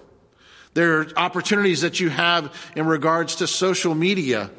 There 0.73 1.01
are 1.01 1.07
opportunities 1.15 1.81
that 1.81 1.99
you 1.99 2.09
have 2.09 2.51
in 2.75 2.87
regards 2.87 3.35
to 3.35 3.45
social 3.45 3.93
media. 3.93 4.49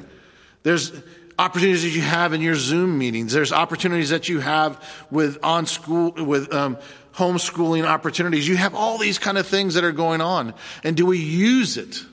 There's 0.63 0.93
opportunities 1.37 1.83
that 1.83 1.89
you 1.89 2.01
have 2.01 2.33
in 2.33 2.41
your 2.41 2.55
Zoom 2.55 2.97
meetings. 2.97 3.33
There's 3.33 3.51
opportunities 3.51 4.09
that 4.09 4.29
you 4.29 4.39
have 4.39 4.81
with 5.11 5.37
on 5.43 5.65
school, 5.65 6.11
with 6.11 6.53
um, 6.53 6.77
homeschooling 7.13 7.85
opportunities. 7.85 8.47
You 8.47 8.57
have 8.57 8.75
all 8.75 8.97
these 8.97 9.19
kind 9.19 9.37
of 9.37 9.47
things 9.47 9.73
that 9.73 9.83
are 9.83 9.91
going 9.91 10.21
on. 10.21 10.53
And 10.83 10.95
do 10.95 11.05
we 11.05 11.19
use 11.19 11.77
it? 11.77 12.05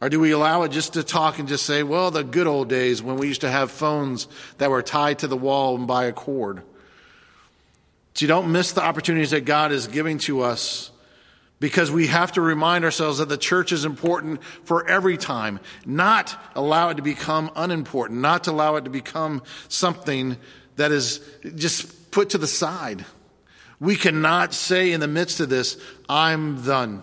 Or 0.00 0.08
do 0.08 0.20
we 0.20 0.30
allow 0.30 0.62
it 0.62 0.70
just 0.70 0.92
to 0.92 1.02
talk 1.02 1.40
and 1.40 1.48
just 1.48 1.66
say, 1.66 1.82
well, 1.82 2.10
the 2.12 2.22
good 2.22 2.46
old 2.46 2.68
days 2.68 3.02
when 3.02 3.16
we 3.16 3.26
used 3.26 3.40
to 3.40 3.50
have 3.50 3.70
phones 3.70 4.28
that 4.58 4.70
were 4.70 4.82
tied 4.82 5.20
to 5.20 5.26
the 5.26 5.36
wall 5.36 5.76
and 5.76 5.88
by 5.88 6.04
a 6.04 6.12
cord? 6.12 6.62
So 8.14 8.24
you 8.24 8.28
don't 8.28 8.52
miss 8.52 8.72
the 8.72 8.82
opportunities 8.82 9.30
that 9.30 9.44
God 9.44 9.72
is 9.72 9.88
giving 9.88 10.18
to 10.18 10.42
us 10.42 10.90
because 11.60 11.90
we 11.90 12.06
have 12.06 12.32
to 12.32 12.40
remind 12.40 12.84
ourselves 12.84 13.18
that 13.18 13.28
the 13.28 13.36
church 13.36 13.72
is 13.72 13.84
important 13.84 14.42
for 14.64 14.88
every 14.88 15.16
time, 15.16 15.58
not 15.84 16.36
allow 16.54 16.90
it 16.90 16.96
to 16.96 17.02
become 17.02 17.50
unimportant, 17.56 18.20
not 18.20 18.44
to 18.44 18.52
allow 18.52 18.76
it 18.76 18.84
to 18.84 18.90
become 18.90 19.42
something 19.68 20.36
that 20.76 20.92
is 20.92 21.20
just 21.56 22.10
put 22.10 22.30
to 22.30 22.38
the 22.38 22.46
side. 22.46 23.04
We 23.80 23.96
cannot 23.96 24.54
say 24.54 24.92
in 24.92 25.00
the 25.00 25.08
midst 25.08 25.40
of 25.40 25.48
this, 25.48 25.76
I'm 26.08 26.62
done. 26.62 27.02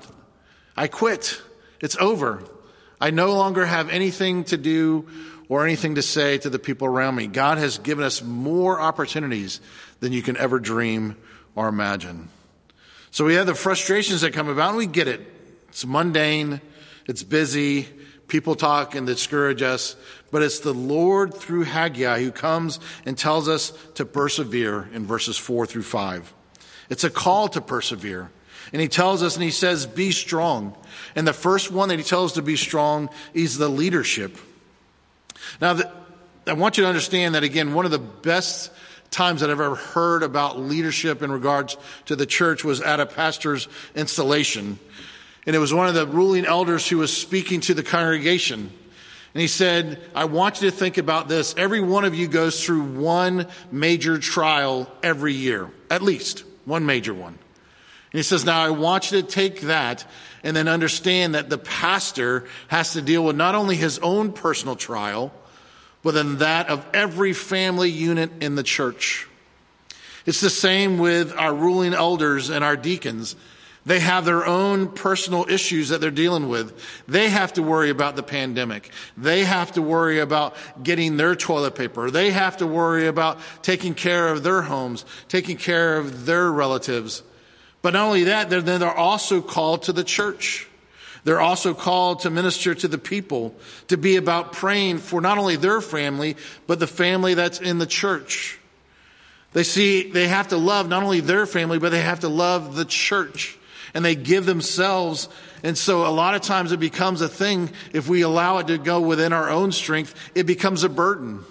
I 0.75 0.87
quit. 0.87 1.41
It's 1.81 1.97
over. 1.97 2.43
I 2.99 3.11
no 3.11 3.33
longer 3.33 3.65
have 3.65 3.89
anything 3.89 4.45
to 4.45 4.57
do 4.57 5.07
or 5.47 5.63
anything 5.63 5.95
to 5.95 6.01
say 6.01 6.37
to 6.39 6.49
the 6.49 6.59
people 6.59 6.87
around 6.87 7.15
me. 7.15 7.27
God 7.27 7.57
has 7.57 7.77
given 7.77 8.03
us 8.03 8.21
more 8.21 8.79
opportunities 8.79 9.61
than 9.99 10.11
you 10.11 10.21
can 10.21 10.37
ever 10.37 10.59
dream 10.59 11.15
or 11.55 11.67
imagine. 11.67 12.29
So 13.15 13.23
we 13.23 13.35
have 13.35 13.45
the 13.45 13.55
frustrations 13.55 14.19
that 14.21 14.33
come 14.33 14.49
about, 14.49 14.71
and 14.71 14.77
we 14.77 14.87
get 14.87 15.07
it. 15.07 15.21
It's 15.69 15.85
mundane, 15.85 16.59
it's 17.07 17.23
busy, 17.23 17.87
people 18.27 18.55
talk 18.55 18.93
and 18.93 19.07
discourage 19.07 19.61
us, 19.61 19.95
but 20.31 20.41
it's 20.41 20.59
the 20.59 20.73
Lord 20.73 21.33
through 21.33 21.63
Haggai 21.63 22.21
who 22.21 22.31
comes 22.33 22.77
and 23.05 23.17
tells 23.17 23.47
us 23.47 23.71
to 23.93 24.03
persevere 24.03 24.89
in 24.91 25.05
verses 25.05 25.37
4 25.37 25.65
through 25.65 25.83
5. 25.83 26.33
It's 26.89 27.05
a 27.05 27.09
call 27.09 27.47
to 27.47 27.61
persevere. 27.61 28.31
And 28.73 28.81
he 28.81 28.89
tells 28.89 29.23
us 29.23 29.35
and 29.35 29.43
he 29.45 29.51
says, 29.51 29.85
be 29.85 30.11
strong. 30.11 30.75
And 31.15 31.25
the 31.25 31.31
first 31.31 31.71
one 31.71 31.87
that 31.87 31.97
he 31.97 32.03
tells 32.03 32.33
to 32.33 32.41
be 32.41 32.57
strong 32.57 33.09
is 33.33 33.57
the 33.57 33.69
leadership. 33.69 34.37
Now, 35.61 35.71
the, 35.71 35.89
I 36.47 36.51
want 36.51 36.77
you 36.77 36.83
to 36.83 36.89
understand 36.89 37.35
that 37.35 37.45
again, 37.45 37.73
one 37.73 37.85
of 37.85 37.91
the 37.91 37.97
best 37.97 38.71
times 39.11 39.41
that 39.41 39.49
I've 39.49 39.59
ever 39.59 39.75
heard 39.75 40.23
about 40.23 40.59
leadership 40.59 41.21
in 41.21 41.31
regards 41.31 41.77
to 42.05 42.15
the 42.15 42.25
church 42.25 42.63
was 42.63 42.81
at 42.81 42.99
a 42.99 43.05
pastor's 43.05 43.67
installation. 43.95 44.79
And 45.45 45.55
it 45.55 45.59
was 45.59 45.73
one 45.73 45.87
of 45.87 45.93
the 45.93 46.07
ruling 46.07 46.45
elders 46.45 46.87
who 46.87 46.97
was 46.97 47.15
speaking 47.15 47.61
to 47.61 47.73
the 47.73 47.83
congregation. 47.83 48.71
And 49.33 49.41
he 49.41 49.47
said, 49.47 50.01
I 50.15 50.25
want 50.25 50.61
you 50.61 50.71
to 50.71 50.75
think 50.75 50.97
about 50.97 51.27
this. 51.27 51.53
Every 51.57 51.81
one 51.81 52.05
of 52.05 52.15
you 52.15 52.27
goes 52.27 52.63
through 52.63 52.83
one 52.83 53.47
major 53.71 54.17
trial 54.17 54.89
every 55.03 55.33
year, 55.33 55.69
at 55.89 56.01
least 56.01 56.45
one 56.63 56.85
major 56.85 57.13
one. 57.13 57.33
And 57.33 58.19
he 58.19 58.23
says, 58.23 58.45
Now 58.45 58.63
I 58.63 58.69
want 58.69 59.11
you 59.11 59.21
to 59.21 59.27
take 59.27 59.61
that 59.61 60.05
and 60.43 60.55
then 60.55 60.67
understand 60.67 61.35
that 61.35 61.49
the 61.49 61.57
pastor 61.57 62.45
has 62.69 62.93
to 62.93 63.01
deal 63.01 63.25
with 63.25 63.35
not 63.35 63.55
only 63.55 63.75
his 63.75 63.99
own 63.99 64.31
personal 64.31 64.75
trial, 64.75 65.33
than 66.11 66.37
that 66.37 66.69
of 66.69 66.85
every 66.93 67.33
family 67.33 67.89
unit 67.89 68.31
in 68.41 68.55
the 68.55 68.63
church. 68.63 69.27
It's 70.25 70.41
the 70.41 70.49
same 70.49 70.97
with 70.97 71.33
our 71.37 71.53
ruling 71.53 71.93
elders 71.93 72.49
and 72.49 72.63
our 72.63 72.75
deacons. 72.75 73.35
They 73.85 73.99
have 73.99 74.25
their 74.25 74.45
own 74.45 74.87
personal 74.87 75.45
issues 75.47 75.89
that 75.89 76.01
they're 76.01 76.09
dealing 76.09 76.49
with. 76.49 76.73
They 77.07 77.29
have 77.29 77.53
to 77.53 77.61
worry 77.61 77.91
about 77.91 78.15
the 78.15 78.23
pandemic. 78.23 78.89
They 79.15 79.43
have 79.43 79.73
to 79.73 79.81
worry 79.81 80.19
about 80.19 80.55
getting 80.81 81.17
their 81.17 81.35
toilet 81.35 81.75
paper. 81.75 82.09
They 82.09 82.31
have 82.31 82.57
to 82.57 82.67
worry 82.67 83.05
about 83.05 83.37
taking 83.61 83.93
care 83.93 84.29
of 84.29 84.41
their 84.41 84.63
homes, 84.63 85.05
taking 85.27 85.57
care 85.57 85.97
of 85.97 86.25
their 86.25 86.51
relatives. 86.51 87.21
But 87.83 87.93
not 87.93 88.07
only 88.07 88.23
that, 88.23 88.49
they're, 88.49 88.61
they're 88.61 88.91
also 88.91 89.41
called 89.41 89.83
to 89.83 89.93
the 89.93 90.03
church. 90.03 90.67
They're 91.25 91.41
also 91.41 91.73
called 91.73 92.19
to 92.21 92.29
minister 92.29 92.75
to 92.75 92.87
the 92.87 92.99
people, 92.99 93.55
to 93.87 93.97
be 93.97 94.15
about 94.15 94.53
praying 94.53 94.99
for 94.99 95.19
not 95.19 95.39
only 95.39 95.55
their 95.55 95.81
family, 95.81 96.37
but 96.67 96.79
the 96.79 96.87
family 96.87 97.33
that's 97.33 97.59
in 97.59 97.79
the 97.79 97.87
church. 97.87 98.59
They 99.51 99.63
see, 99.63 100.11
they 100.11 100.27
have 100.27 100.49
to 100.49 100.57
love 100.57 100.87
not 100.87 101.01
only 101.01 101.21
their 101.21 101.47
family, 101.47 101.79
but 101.79 101.89
they 101.89 102.01
have 102.01 102.19
to 102.19 102.29
love 102.29 102.75
the 102.75 102.85
church. 102.85 103.57
And 103.95 104.05
they 104.05 104.13
give 104.13 104.45
themselves. 104.45 105.27
And 105.63 105.75
so 105.75 106.05
a 106.05 106.13
lot 106.13 106.35
of 106.35 106.41
times 106.41 106.71
it 106.71 106.79
becomes 106.79 107.21
a 107.21 107.29
thing, 107.29 107.71
if 107.91 108.07
we 108.07 108.21
allow 108.21 108.59
it 108.59 108.67
to 108.67 108.77
go 108.77 109.01
within 109.01 109.33
our 109.33 109.49
own 109.49 109.71
strength, 109.71 110.13
it 110.35 110.43
becomes 110.43 110.83
a 110.83 110.89
burden. 110.89 111.43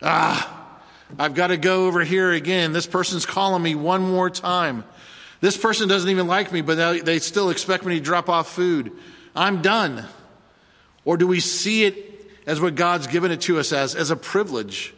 Ah, 0.00 0.78
I've 1.18 1.34
got 1.34 1.48
to 1.48 1.56
go 1.56 1.86
over 1.86 2.04
here 2.04 2.30
again. 2.30 2.72
This 2.72 2.86
person's 2.86 3.26
calling 3.26 3.62
me 3.62 3.74
one 3.74 4.02
more 4.02 4.30
time. 4.30 4.84
This 5.40 5.56
person 5.56 5.88
doesn't 5.88 6.10
even 6.10 6.26
like 6.26 6.50
me, 6.50 6.62
but 6.62 7.04
they 7.04 7.18
still 7.20 7.50
expect 7.50 7.84
me 7.84 7.94
to 7.94 8.00
drop 8.00 8.28
off 8.28 8.48
food. 8.48 8.92
I'm 9.36 9.62
done. 9.62 10.04
Or 11.04 11.16
do 11.16 11.26
we 11.26 11.40
see 11.40 11.84
it 11.84 12.26
as 12.46 12.60
what 12.60 12.74
God's 12.74 13.06
given 13.06 13.30
it 13.30 13.42
to 13.42 13.58
us 13.58 13.72
as, 13.72 13.94
as 13.94 14.10
a 14.10 14.16
privilege? 14.16 14.94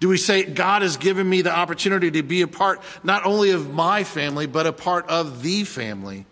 Do 0.00 0.08
we 0.08 0.16
say, 0.16 0.44
God 0.44 0.82
has 0.82 0.96
given 0.96 1.28
me 1.28 1.42
the 1.42 1.56
opportunity 1.56 2.10
to 2.12 2.22
be 2.22 2.42
a 2.42 2.48
part 2.48 2.82
not 3.02 3.24
only 3.24 3.50
of 3.50 3.72
my 3.72 4.04
family, 4.04 4.46
but 4.46 4.66
a 4.66 4.72
part 4.72 5.08
of 5.08 5.42
the 5.42 5.64
family? 5.64 6.26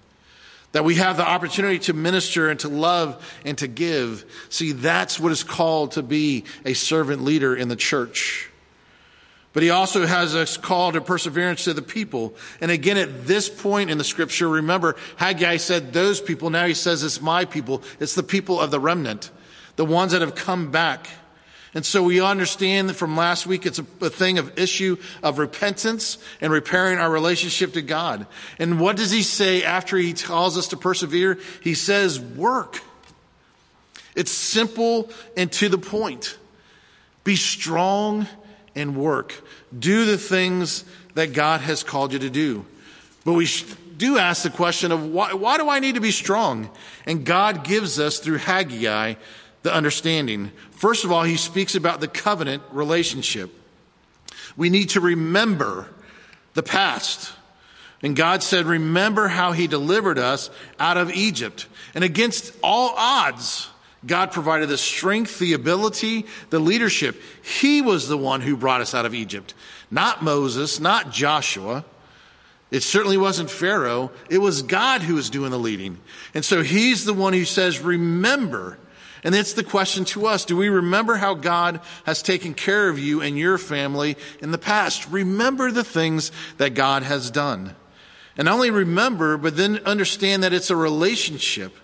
That 0.73 0.85
we 0.85 0.97
have 0.97 1.17
the 1.17 1.27
opportunity 1.27 1.79
to 1.81 1.95
minister 1.95 2.51
and 2.51 2.61
to 2.61 2.69
love 2.69 3.25
and 3.45 3.57
to 3.59 3.67
give. 3.67 4.25
See, 4.51 4.73
that's 4.73 5.19
what 5.19 5.33
is 5.33 5.43
called 5.43 5.93
to 5.93 6.03
be 6.03 6.45
a 6.65 6.75
servant 6.75 7.25
leader 7.25 7.57
in 7.57 7.69
the 7.69 7.77
church. 7.77 8.51
But 9.57 9.63
he 9.63 9.71
also 9.71 10.05
has 10.05 10.35
us 10.35 10.59
call 10.59 10.93
to 10.93 11.01
perseverance 11.01 11.65
to 11.65 11.73
the 11.73 11.81
people. 11.81 12.35
And 12.61 12.71
again, 12.71 12.99
at 12.99 13.27
this 13.27 13.49
point 13.49 13.89
in 13.89 13.97
the 13.97 14.05
scripture, 14.05 14.51
remember, 14.51 14.97
Haggai 15.17 15.57
said 15.57 15.95
those 15.95 16.21
people. 16.21 16.51
Now 16.51 16.67
he 16.67 16.75
says 16.75 17.03
it's 17.03 17.23
my 17.23 17.47
people. 17.47 17.83
It's 17.99 18.15
the 18.15 18.23
people 18.23 18.61
of 18.61 18.71
the 18.71 18.79
remnant, 18.79 19.31
the 19.77 19.87
ones 19.87 20.13
that 20.13 20.21
have 20.21 20.35
come 20.35 20.71
back. 20.71 21.09
And 21.73 21.87
so 21.87 22.03
we 22.03 22.21
understand 22.21 22.91
that 22.91 22.97
from 22.97 23.17
last 23.17 23.47
week, 23.47 23.65
it's 23.65 23.79
a, 23.79 23.87
a, 24.03 24.11
thing 24.11 24.37
of 24.37 24.59
issue 24.59 24.99
of 25.23 25.39
repentance 25.39 26.19
and 26.43 26.53
repairing 26.53 26.99
our 26.99 27.11
relationship 27.11 27.73
to 27.73 27.81
God. 27.81 28.27
And 28.59 28.79
what 28.79 28.97
does 28.97 29.11
he 29.11 29.23
say 29.23 29.63
after 29.63 29.97
he 29.97 30.13
calls 30.13 30.59
us 30.59 30.69
to 30.69 30.77
persevere? 30.77 31.39
He 31.63 31.73
says, 31.73 32.21
work. 32.21 32.83
It's 34.15 34.33
simple 34.33 35.11
and 35.35 35.51
to 35.53 35.71
the 35.71 35.79
point. 35.79 36.37
Be 37.25 37.37
strong 37.37 38.29
and 38.77 38.97
work. 38.97 39.35
Do 39.77 40.05
the 40.05 40.19
things 40.19 40.85
that 41.15 41.33
God 41.33 41.63
has 41.63 41.83
called 41.83 42.13
you 42.13 42.21
to 42.21 42.31
do. 42.31 42.65
But 43.25 43.33
we 43.33 43.49
do 43.97 44.19
ask 44.19 44.43
the 44.43 44.51
question 44.51 44.93
of 44.93 45.07
why, 45.07 45.33
why 45.33 45.57
do 45.57 45.69
I 45.69 45.81
need 45.81 45.97
to 45.97 46.01
be 46.01 46.11
strong? 46.13 46.71
And 47.07 47.25
God 47.25 47.65
gives 47.65 47.99
us 47.99 48.19
through 48.19 48.37
Haggai 48.37 49.15
the 49.63 49.75
understanding. 49.75 50.53
First 50.71 51.05
of 51.05 51.11
all, 51.11 51.25
he 51.25 51.37
speaks 51.37 51.75
about 51.75 52.01
the 52.01 52.07
covenant 52.07 52.63
relationship. 52.71 53.51
We 54.57 54.71
need 54.71 54.91
to 54.91 55.01
remember 55.01 55.89
the 56.55 56.63
past. 56.63 57.33
And 58.03 58.15
God 58.15 58.43
said, 58.43 58.67
Remember 58.67 59.27
how 59.27 59.53
he 59.53 59.67
delivered 59.67 60.19
us 60.19 60.51
out 60.79 60.99
of 60.99 61.11
Egypt. 61.11 61.67
And 61.95 62.05
against 62.05 62.55
all 62.63 62.95
odds, 62.97 63.69
God 64.07 64.31
provided 64.33 64.69
the 64.69 64.79
strength, 64.79 65.39
the 65.39 65.53
ability, 65.55 66.27
the 66.51 66.59
leadership. 66.59 67.21
He 67.43 67.83
was 67.83 68.09
the 68.09 68.17
one 68.17 68.41
who 68.41 68.57
brought 68.57 68.81
us 68.81 68.95
out 68.95 69.07
of 69.07 69.15
Egypt, 69.15 69.55
not 69.91 70.23
Moses, 70.23 70.79
not 70.81 71.11
Joshua. 71.11 71.85
It 72.71 72.83
certainly 72.83 73.17
wasn't 73.17 73.51
Pharaoh. 73.51 74.11
It 74.29 74.39
was 74.39 74.63
God 74.63 75.03
who 75.03 75.15
was 75.15 75.31
doing 75.31 75.51
the 75.51 75.59
leading. 75.59 75.99
And 76.35 76.45
so 76.45 76.63
he's 76.63 77.05
the 77.05 77.15
one 77.15 77.33
who 77.33 77.45
says, 77.45 77.81
remember. 77.81 78.79
And 79.23 79.35
it's 79.35 79.55
the 79.55 79.65
question 79.65 80.05
to 80.07 80.27
us. 80.27 80.45
Do 80.45 80.57
we 80.57 80.69
remember 80.69 81.17
how 81.17 81.35
God 81.35 81.81
has 82.05 82.23
taken 82.23 82.55
care 82.55 82.89
of 82.89 82.99
you 82.99 83.23
and 83.23 83.39
your 83.39 83.59
family 83.59 84.17
in 84.41 84.51
the 84.51 84.59
past? 84.59 85.09
Remember 85.11 85.71
the 85.71 85.85
things 85.85 86.33
that 86.59 86.75
God 86.75 87.03
has 87.03 87.31
done. 87.31 87.75
And 88.37 88.47
not 88.47 88.55
only 88.55 88.71
remember, 88.71 89.37
but 89.37 89.57
then 89.57 89.79
understand 89.87 90.43
that 90.43 90.53
it's 90.53 90.71
a 90.71 90.77
relationship. 90.77 91.77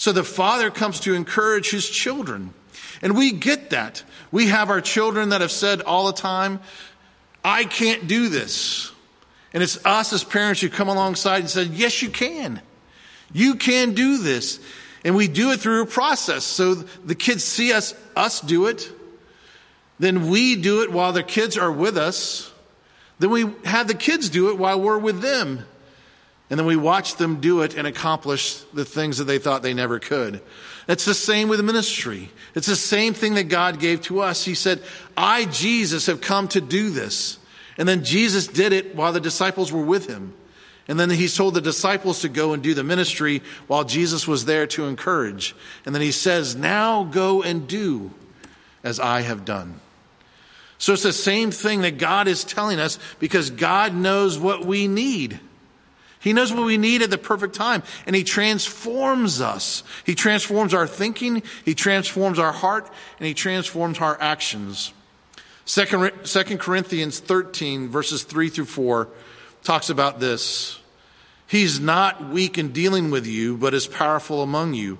So 0.00 0.12
the 0.12 0.24
father 0.24 0.70
comes 0.70 1.00
to 1.00 1.12
encourage 1.12 1.68
his 1.68 1.86
children. 1.86 2.54
And 3.02 3.18
we 3.18 3.32
get 3.32 3.68
that. 3.68 4.02
We 4.32 4.46
have 4.46 4.70
our 4.70 4.80
children 4.80 5.28
that 5.28 5.42
have 5.42 5.50
said 5.52 5.82
all 5.82 6.06
the 6.06 6.14
time, 6.14 6.60
I 7.44 7.64
can't 7.64 8.06
do 8.06 8.30
this. 8.30 8.92
And 9.52 9.62
it's 9.62 9.84
us 9.84 10.14
as 10.14 10.24
parents 10.24 10.62
who 10.62 10.70
come 10.70 10.88
alongside 10.88 11.40
and 11.40 11.50
said, 11.50 11.72
Yes, 11.72 12.00
you 12.00 12.08
can. 12.08 12.62
You 13.34 13.56
can 13.56 13.92
do 13.92 14.16
this. 14.16 14.58
And 15.04 15.14
we 15.14 15.28
do 15.28 15.50
it 15.50 15.60
through 15.60 15.82
a 15.82 15.86
process. 15.86 16.44
So 16.44 16.76
the 16.76 17.14
kids 17.14 17.44
see 17.44 17.74
us, 17.74 17.92
us 18.16 18.40
do 18.40 18.68
it. 18.68 18.90
Then 19.98 20.30
we 20.30 20.56
do 20.56 20.82
it 20.82 20.90
while 20.90 21.12
the 21.12 21.22
kids 21.22 21.58
are 21.58 21.70
with 21.70 21.98
us. 21.98 22.50
Then 23.18 23.28
we 23.28 23.52
have 23.66 23.86
the 23.86 23.92
kids 23.92 24.30
do 24.30 24.48
it 24.48 24.56
while 24.56 24.80
we're 24.80 24.96
with 24.96 25.20
them. 25.20 25.66
And 26.50 26.58
then 26.58 26.66
we 26.66 26.76
watch 26.76 27.14
them 27.14 27.40
do 27.40 27.62
it 27.62 27.76
and 27.76 27.86
accomplish 27.86 28.58
the 28.74 28.84
things 28.84 29.18
that 29.18 29.24
they 29.24 29.38
thought 29.38 29.62
they 29.62 29.72
never 29.72 30.00
could. 30.00 30.42
It's 30.88 31.04
the 31.04 31.14
same 31.14 31.48
with 31.48 31.64
ministry. 31.64 32.28
It's 32.56 32.66
the 32.66 32.74
same 32.74 33.14
thing 33.14 33.34
that 33.34 33.44
God 33.44 33.78
gave 33.78 34.02
to 34.02 34.20
us. 34.20 34.44
He 34.44 34.56
said, 34.56 34.82
I, 35.16 35.44
Jesus, 35.44 36.06
have 36.06 36.20
come 36.20 36.48
to 36.48 36.60
do 36.60 36.90
this. 36.90 37.38
And 37.78 37.88
then 37.88 38.02
Jesus 38.02 38.48
did 38.48 38.72
it 38.72 38.96
while 38.96 39.12
the 39.12 39.20
disciples 39.20 39.72
were 39.72 39.84
with 39.84 40.08
him. 40.08 40.34
And 40.88 40.98
then 40.98 41.08
he 41.08 41.28
told 41.28 41.54
the 41.54 41.60
disciples 41.60 42.22
to 42.22 42.28
go 42.28 42.52
and 42.52 42.60
do 42.60 42.74
the 42.74 42.82
ministry 42.82 43.42
while 43.68 43.84
Jesus 43.84 44.26
was 44.26 44.44
there 44.44 44.66
to 44.68 44.86
encourage. 44.86 45.54
And 45.86 45.94
then 45.94 46.02
he 46.02 46.10
says, 46.10 46.56
Now 46.56 47.04
go 47.04 47.44
and 47.44 47.68
do 47.68 48.10
as 48.82 48.98
I 48.98 49.20
have 49.20 49.44
done. 49.44 49.78
So 50.78 50.94
it's 50.94 51.04
the 51.04 51.12
same 51.12 51.52
thing 51.52 51.82
that 51.82 51.98
God 51.98 52.26
is 52.26 52.42
telling 52.42 52.80
us 52.80 52.98
because 53.20 53.50
God 53.50 53.94
knows 53.94 54.36
what 54.36 54.64
we 54.64 54.88
need. 54.88 55.38
He 56.20 56.34
knows 56.34 56.52
what 56.52 56.66
we 56.66 56.76
need 56.76 57.00
at 57.02 57.10
the 57.10 57.18
perfect 57.18 57.54
time 57.54 57.82
and 58.06 58.14
he 58.14 58.24
transforms 58.24 59.40
us. 59.40 59.82
He 60.04 60.14
transforms 60.14 60.74
our 60.74 60.86
thinking, 60.86 61.42
he 61.64 61.74
transforms 61.74 62.38
our 62.38 62.52
heart, 62.52 62.90
and 63.18 63.26
he 63.26 63.34
transforms 63.34 63.98
our 63.98 64.20
actions. 64.20 64.92
Second, 65.64 66.12
Second 66.24 66.58
Corinthians 66.58 67.18
13 67.20 67.88
verses 67.88 68.22
3 68.22 68.50
through 68.50 68.66
4 68.66 69.08
talks 69.62 69.88
about 69.88 70.20
this. 70.20 70.78
He's 71.46 71.80
not 71.80 72.28
weak 72.28 72.58
in 72.58 72.72
dealing 72.72 73.10
with 73.10 73.26
you, 73.26 73.56
but 73.56 73.74
is 73.74 73.86
powerful 73.86 74.42
among 74.42 74.74
you. 74.74 74.98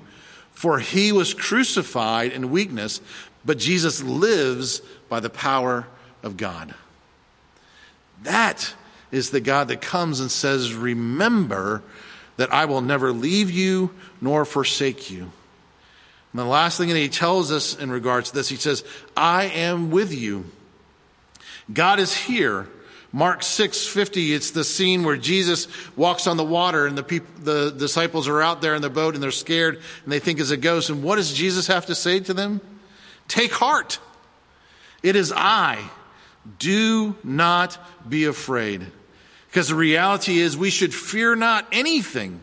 For 0.52 0.78
he 0.78 1.12
was 1.12 1.32
crucified 1.32 2.32
in 2.32 2.50
weakness, 2.50 3.00
but 3.44 3.58
Jesus 3.58 4.02
lives 4.02 4.80
by 5.08 5.20
the 5.20 5.30
power 5.30 5.86
of 6.22 6.36
God. 6.36 6.74
That 8.22 8.74
is 9.10 9.30
the 9.30 9.40
God 9.40 9.68
that 9.68 9.80
comes 9.80 10.20
and 10.20 10.30
says, 10.30 10.74
Remember 10.74 11.82
that 12.36 12.52
I 12.52 12.64
will 12.64 12.80
never 12.80 13.12
leave 13.12 13.50
you 13.50 13.90
nor 14.20 14.44
forsake 14.44 15.10
you. 15.10 15.30
And 16.32 16.38
the 16.38 16.44
last 16.44 16.78
thing 16.78 16.88
that 16.88 16.96
he 16.96 17.08
tells 17.08 17.50
us 17.50 17.76
in 17.76 17.90
regards 17.90 18.30
to 18.30 18.36
this, 18.36 18.48
he 18.48 18.56
says, 18.56 18.84
I 19.16 19.44
am 19.46 19.90
with 19.90 20.14
you. 20.14 20.44
God 21.72 21.98
is 21.98 22.14
here. 22.14 22.68
Mark 23.12 23.40
6:50 23.40 24.34
it's 24.34 24.52
the 24.52 24.62
scene 24.62 25.02
where 25.02 25.16
Jesus 25.16 25.66
walks 25.96 26.28
on 26.28 26.36
the 26.36 26.44
water 26.44 26.86
and 26.86 26.96
the 26.96 27.02
people, 27.02 27.26
the 27.42 27.70
disciples 27.72 28.28
are 28.28 28.40
out 28.40 28.62
there 28.62 28.76
in 28.76 28.82
the 28.82 28.90
boat 28.90 29.14
and 29.14 29.22
they're 29.22 29.32
scared 29.32 29.80
and 30.04 30.12
they 30.12 30.20
think 30.20 30.38
it's 30.38 30.50
a 30.50 30.56
ghost 30.56 30.90
and 30.90 31.02
what 31.02 31.16
does 31.16 31.32
Jesus 31.32 31.66
have 31.66 31.86
to 31.86 31.94
say 31.96 32.20
to 32.20 32.32
them? 32.32 32.60
Take 33.26 33.52
heart. 33.52 33.98
It 35.02 35.16
is 35.16 35.32
I. 35.34 35.90
Do 36.58 37.16
not 37.24 37.78
be 38.08 38.26
afraid. 38.26 38.86
Because 39.50 39.68
the 39.68 39.74
reality 39.74 40.38
is, 40.38 40.56
we 40.56 40.70
should 40.70 40.94
fear 40.94 41.34
not 41.34 41.66
anything 41.72 42.40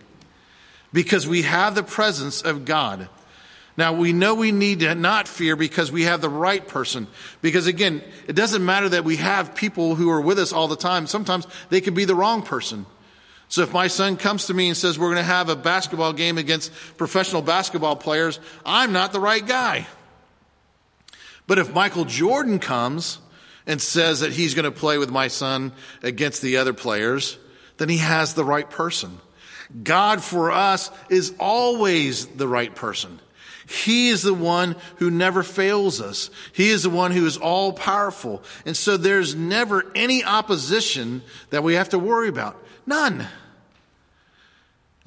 because 0.92 1.26
we 1.26 1.44
have 1.44 1.74
the 1.74 1.84
presence 1.84 2.42
of 2.42 2.66
God. 2.66 3.08
Now, 3.78 3.94
we 3.94 4.12
know 4.12 4.34
we 4.34 4.52
need 4.52 4.82
to 4.82 4.94
not 4.96 5.28
fear 5.28 5.56
because 5.56 5.92
we 5.92 6.04
have 6.04 6.20
the 6.20 6.30
right 6.30 6.68
person. 6.68 7.08
Because 7.42 7.68
again, 7.68 8.04
it 8.28 8.34
doesn't 8.34 8.66
matter 8.66 8.90
that 8.90 9.06
we 9.06 9.18
have 9.18 9.56
people 9.56 9.96
who 9.96 10.10
are 10.10 10.20
with 10.20 10.40
us 10.40 10.52
all 10.52 10.68
the 10.68 10.76
time. 10.76 11.08
Sometimes 11.08 11.48
they 11.70 11.80
could 11.80 11.94
be 11.94 12.04
the 12.06 12.16
wrong 12.16 12.42
person. 12.42 12.86
So 13.50 13.62
if 13.62 13.72
my 13.72 13.88
son 13.88 14.18
comes 14.18 14.48
to 14.48 14.54
me 14.54 14.68
and 14.68 14.76
says, 14.76 15.00
we're 15.00 15.14
going 15.14 15.18
to 15.18 15.24
have 15.24 15.48
a 15.48 15.56
basketball 15.56 16.12
game 16.12 16.38
against 16.38 16.74
professional 16.98 17.42
basketball 17.42 17.96
players, 17.96 18.40
I'm 18.66 18.92
not 18.92 19.14
the 19.14 19.22
right 19.22 19.46
guy. 19.46 19.88
But 21.46 21.60
if 21.60 21.74
Michael 21.74 22.04
Jordan 22.04 22.60
comes 22.60 23.20
and 23.68 23.82
says 23.82 24.22
that 24.22 24.32
he's 24.32 24.56
going 24.56 24.66
to 24.66 24.72
play 24.72 24.98
with 24.98 25.12
my 25.12 25.28
son 25.28 25.74
against 26.02 26.42
the 26.42 26.58
other 26.58 26.74
players, 26.74 27.38
then 27.78 27.90
he 27.90 27.98
has 27.98 28.34
the 28.34 28.46
right 28.46 28.70
person. 28.70 29.20
God 29.84 30.24
for 30.24 30.52
us 30.52 30.90
is 31.10 31.36
always 31.40 32.26
the 32.26 32.48
right 32.48 32.74
person. 32.74 33.20
He 33.68 34.10
is 34.10 34.22
the 34.22 34.34
one 34.34 34.78
who 34.96 35.12
never 35.12 35.44
fails 35.44 36.00
us. 36.00 36.30
He 36.54 36.70
is 36.70 36.84
the 36.84 36.90
one 36.90 37.12
who 37.12 37.26
is 37.26 37.36
all 37.36 37.74
powerful. 37.74 38.42
And 38.66 38.78
so 38.78 38.96
there's 38.96 39.36
never 39.36 39.86
any 39.94 40.24
opposition 40.24 41.22
that 41.50 41.64
we 41.64 41.74
have 41.74 41.90
to 41.90 42.00
worry 42.00 42.30
about. 42.30 42.58
None. 42.86 43.28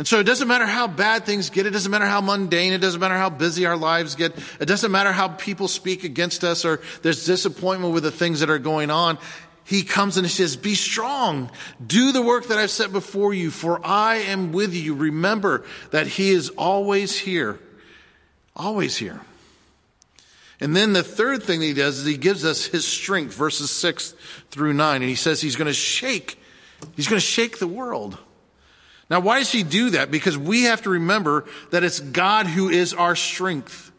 And 0.00 0.08
so 0.08 0.18
it 0.18 0.24
doesn't 0.24 0.48
matter 0.48 0.64
how 0.64 0.86
bad 0.86 1.26
things 1.26 1.50
get. 1.50 1.66
It 1.66 1.72
doesn't 1.72 1.90
matter 1.90 2.06
how 2.06 2.22
mundane. 2.22 2.72
It 2.72 2.78
doesn't 2.78 3.02
matter 3.02 3.18
how 3.18 3.28
busy 3.28 3.66
our 3.66 3.76
lives 3.76 4.14
get. 4.14 4.32
It 4.58 4.64
doesn't 4.64 4.90
matter 4.90 5.12
how 5.12 5.28
people 5.28 5.68
speak 5.68 6.04
against 6.04 6.42
us 6.42 6.64
or 6.64 6.80
there's 7.02 7.26
disappointment 7.26 7.92
with 7.92 8.04
the 8.04 8.10
things 8.10 8.40
that 8.40 8.48
are 8.48 8.58
going 8.58 8.90
on. 8.90 9.18
He 9.62 9.82
comes 9.82 10.16
and 10.16 10.26
he 10.26 10.32
says, 10.32 10.56
be 10.56 10.74
strong. 10.74 11.50
Do 11.86 12.12
the 12.12 12.22
work 12.22 12.46
that 12.46 12.56
I've 12.56 12.70
set 12.70 12.92
before 12.92 13.34
you, 13.34 13.50
for 13.50 13.78
I 13.86 14.14
am 14.14 14.52
with 14.52 14.72
you. 14.72 14.94
Remember 14.94 15.66
that 15.90 16.06
he 16.06 16.30
is 16.30 16.48
always 16.48 17.18
here. 17.18 17.60
Always 18.56 18.96
here. 18.96 19.20
And 20.60 20.74
then 20.74 20.94
the 20.94 21.02
third 21.02 21.42
thing 21.42 21.60
that 21.60 21.66
he 21.66 21.74
does 21.74 21.98
is 21.98 22.06
he 22.06 22.16
gives 22.16 22.46
us 22.46 22.64
his 22.64 22.88
strength, 22.88 23.34
verses 23.34 23.70
six 23.70 24.14
through 24.50 24.72
nine. 24.72 25.02
And 25.02 25.10
he 25.10 25.14
says 25.14 25.42
he's 25.42 25.56
going 25.56 25.66
to 25.66 25.74
shake, 25.74 26.38
he's 26.96 27.06
going 27.06 27.20
to 27.20 27.26
shake 27.26 27.58
the 27.58 27.68
world. 27.68 28.16
Now, 29.10 29.18
why 29.18 29.40
does 29.40 29.50
he 29.50 29.64
do 29.64 29.90
that? 29.90 30.12
Because 30.12 30.38
we 30.38 30.64
have 30.64 30.82
to 30.82 30.90
remember 30.90 31.46
that 31.70 31.82
it's 31.82 31.98
God 31.98 32.46
who 32.46 32.68
is 32.68 32.94
our 32.94 33.16
strength. 33.16 33.90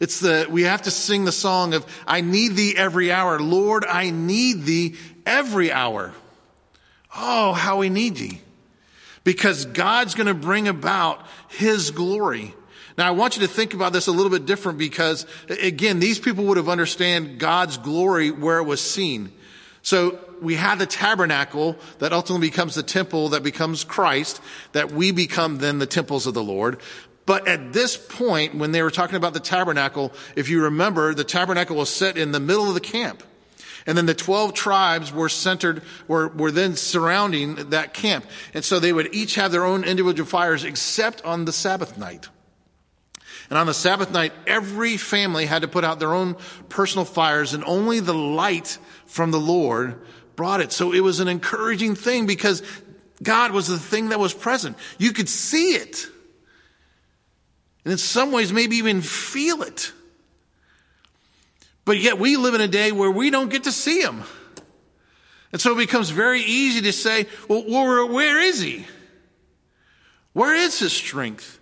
It's 0.00 0.20
the, 0.20 0.46
we 0.48 0.62
have 0.62 0.82
to 0.82 0.90
sing 0.90 1.26
the 1.26 1.32
song 1.32 1.74
of, 1.74 1.84
I 2.06 2.22
need 2.22 2.56
thee 2.56 2.74
every 2.74 3.12
hour. 3.12 3.38
Lord, 3.38 3.84
I 3.84 4.10
need 4.10 4.62
thee 4.62 4.96
every 5.26 5.70
hour. 5.70 6.12
Oh, 7.14 7.52
how 7.52 7.78
we 7.78 7.90
need 7.90 8.16
thee. 8.16 8.40
Because 9.24 9.66
God's 9.66 10.14
going 10.14 10.26
to 10.26 10.34
bring 10.34 10.68
about 10.68 11.20
his 11.48 11.90
glory. 11.90 12.54
Now, 12.96 13.08
I 13.08 13.10
want 13.10 13.36
you 13.36 13.46
to 13.46 13.52
think 13.52 13.74
about 13.74 13.92
this 13.92 14.06
a 14.06 14.12
little 14.12 14.30
bit 14.30 14.46
different 14.46 14.78
because, 14.78 15.26
again, 15.48 15.98
these 15.98 16.18
people 16.18 16.44
would 16.44 16.56
have 16.56 16.68
understand 16.68 17.38
God's 17.38 17.76
glory 17.76 18.30
where 18.30 18.58
it 18.58 18.64
was 18.64 18.80
seen. 18.80 19.32
So 19.82 20.18
we 20.40 20.56
have 20.56 20.78
the 20.78 20.86
tabernacle 20.86 21.76
that 21.98 22.12
ultimately 22.12 22.48
becomes 22.48 22.74
the 22.74 22.82
temple 22.82 23.30
that 23.30 23.42
becomes 23.42 23.84
Christ, 23.84 24.40
that 24.72 24.92
we 24.92 25.12
become 25.12 25.58
then 25.58 25.78
the 25.78 25.86
temples 25.86 26.26
of 26.26 26.34
the 26.34 26.42
Lord. 26.42 26.80
But 27.26 27.48
at 27.48 27.72
this 27.72 27.96
point, 27.96 28.54
when 28.54 28.70
they 28.70 28.82
were 28.82 28.90
talking 28.90 29.16
about 29.16 29.34
the 29.34 29.40
tabernacle, 29.40 30.12
if 30.36 30.48
you 30.48 30.62
remember, 30.64 31.12
the 31.12 31.24
tabernacle 31.24 31.76
was 31.76 31.90
set 31.90 32.16
in 32.16 32.30
the 32.30 32.40
middle 32.40 32.68
of 32.68 32.74
the 32.74 32.80
camp. 32.80 33.22
And 33.86 33.96
then 33.96 34.06
the 34.06 34.14
12 34.14 34.54
tribes 34.54 35.12
were 35.12 35.28
centered, 35.28 35.82
were, 36.08 36.28
were 36.28 36.50
then 36.50 36.76
surrounding 36.76 37.70
that 37.70 37.94
camp. 37.94 38.26
And 38.54 38.64
so 38.64 38.78
they 38.78 38.92
would 38.92 39.14
each 39.14 39.36
have 39.36 39.52
their 39.52 39.64
own 39.64 39.84
individual 39.84 40.28
fires 40.28 40.64
except 40.64 41.24
on 41.24 41.44
the 41.44 41.52
Sabbath 41.52 41.96
night. 41.96 42.28
And 43.48 43.58
on 43.58 43.66
the 43.66 43.74
Sabbath 43.74 44.10
night, 44.10 44.32
every 44.46 44.96
family 44.96 45.46
had 45.46 45.62
to 45.62 45.68
put 45.68 45.84
out 45.84 46.00
their 46.00 46.12
own 46.12 46.36
personal 46.68 47.04
fires 47.04 47.54
and 47.54 47.62
only 47.64 48.00
the 48.00 48.14
light 48.14 48.78
from 49.06 49.30
the 49.30 49.40
Lord 49.40 50.00
brought 50.36 50.60
it. 50.60 50.72
So 50.72 50.92
it 50.92 51.00
was 51.00 51.20
an 51.20 51.28
encouraging 51.28 51.94
thing 51.94 52.26
because 52.26 52.62
God 53.22 53.52
was 53.52 53.66
the 53.66 53.78
thing 53.78 54.10
that 54.10 54.20
was 54.20 54.34
present. 54.34 54.76
You 54.98 55.12
could 55.12 55.28
see 55.28 55.74
it. 55.74 56.06
And 57.84 57.92
in 57.92 57.98
some 57.98 58.32
ways, 58.32 58.52
maybe 58.52 58.76
even 58.76 59.00
feel 59.00 59.62
it. 59.62 59.92
But 61.84 61.98
yet 61.98 62.18
we 62.18 62.36
live 62.36 62.54
in 62.54 62.60
a 62.60 62.68
day 62.68 62.92
where 62.92 63.10
we 63.10 63.30
don't 63.30 63.48
get 63.48 63.64
to 63.64 63.72
see 63.72 64.00
him. 64.00 64.24
And 65.52 65.60
so 65.60 65.72
it 65.72 65.78
becomes 65.78 66.10
very 66.10 66.40
easy 66.40 66.82
to 66.82 66.92
say, 66.92 67.26
well, 67.48 67.62
where, 68.08 68.40
is 68.40 68.60
he? 68.60 68.86
Where 70.32 70.54
is 70.54 70.78
his 70.78 70.92
strength? 70.92 71.55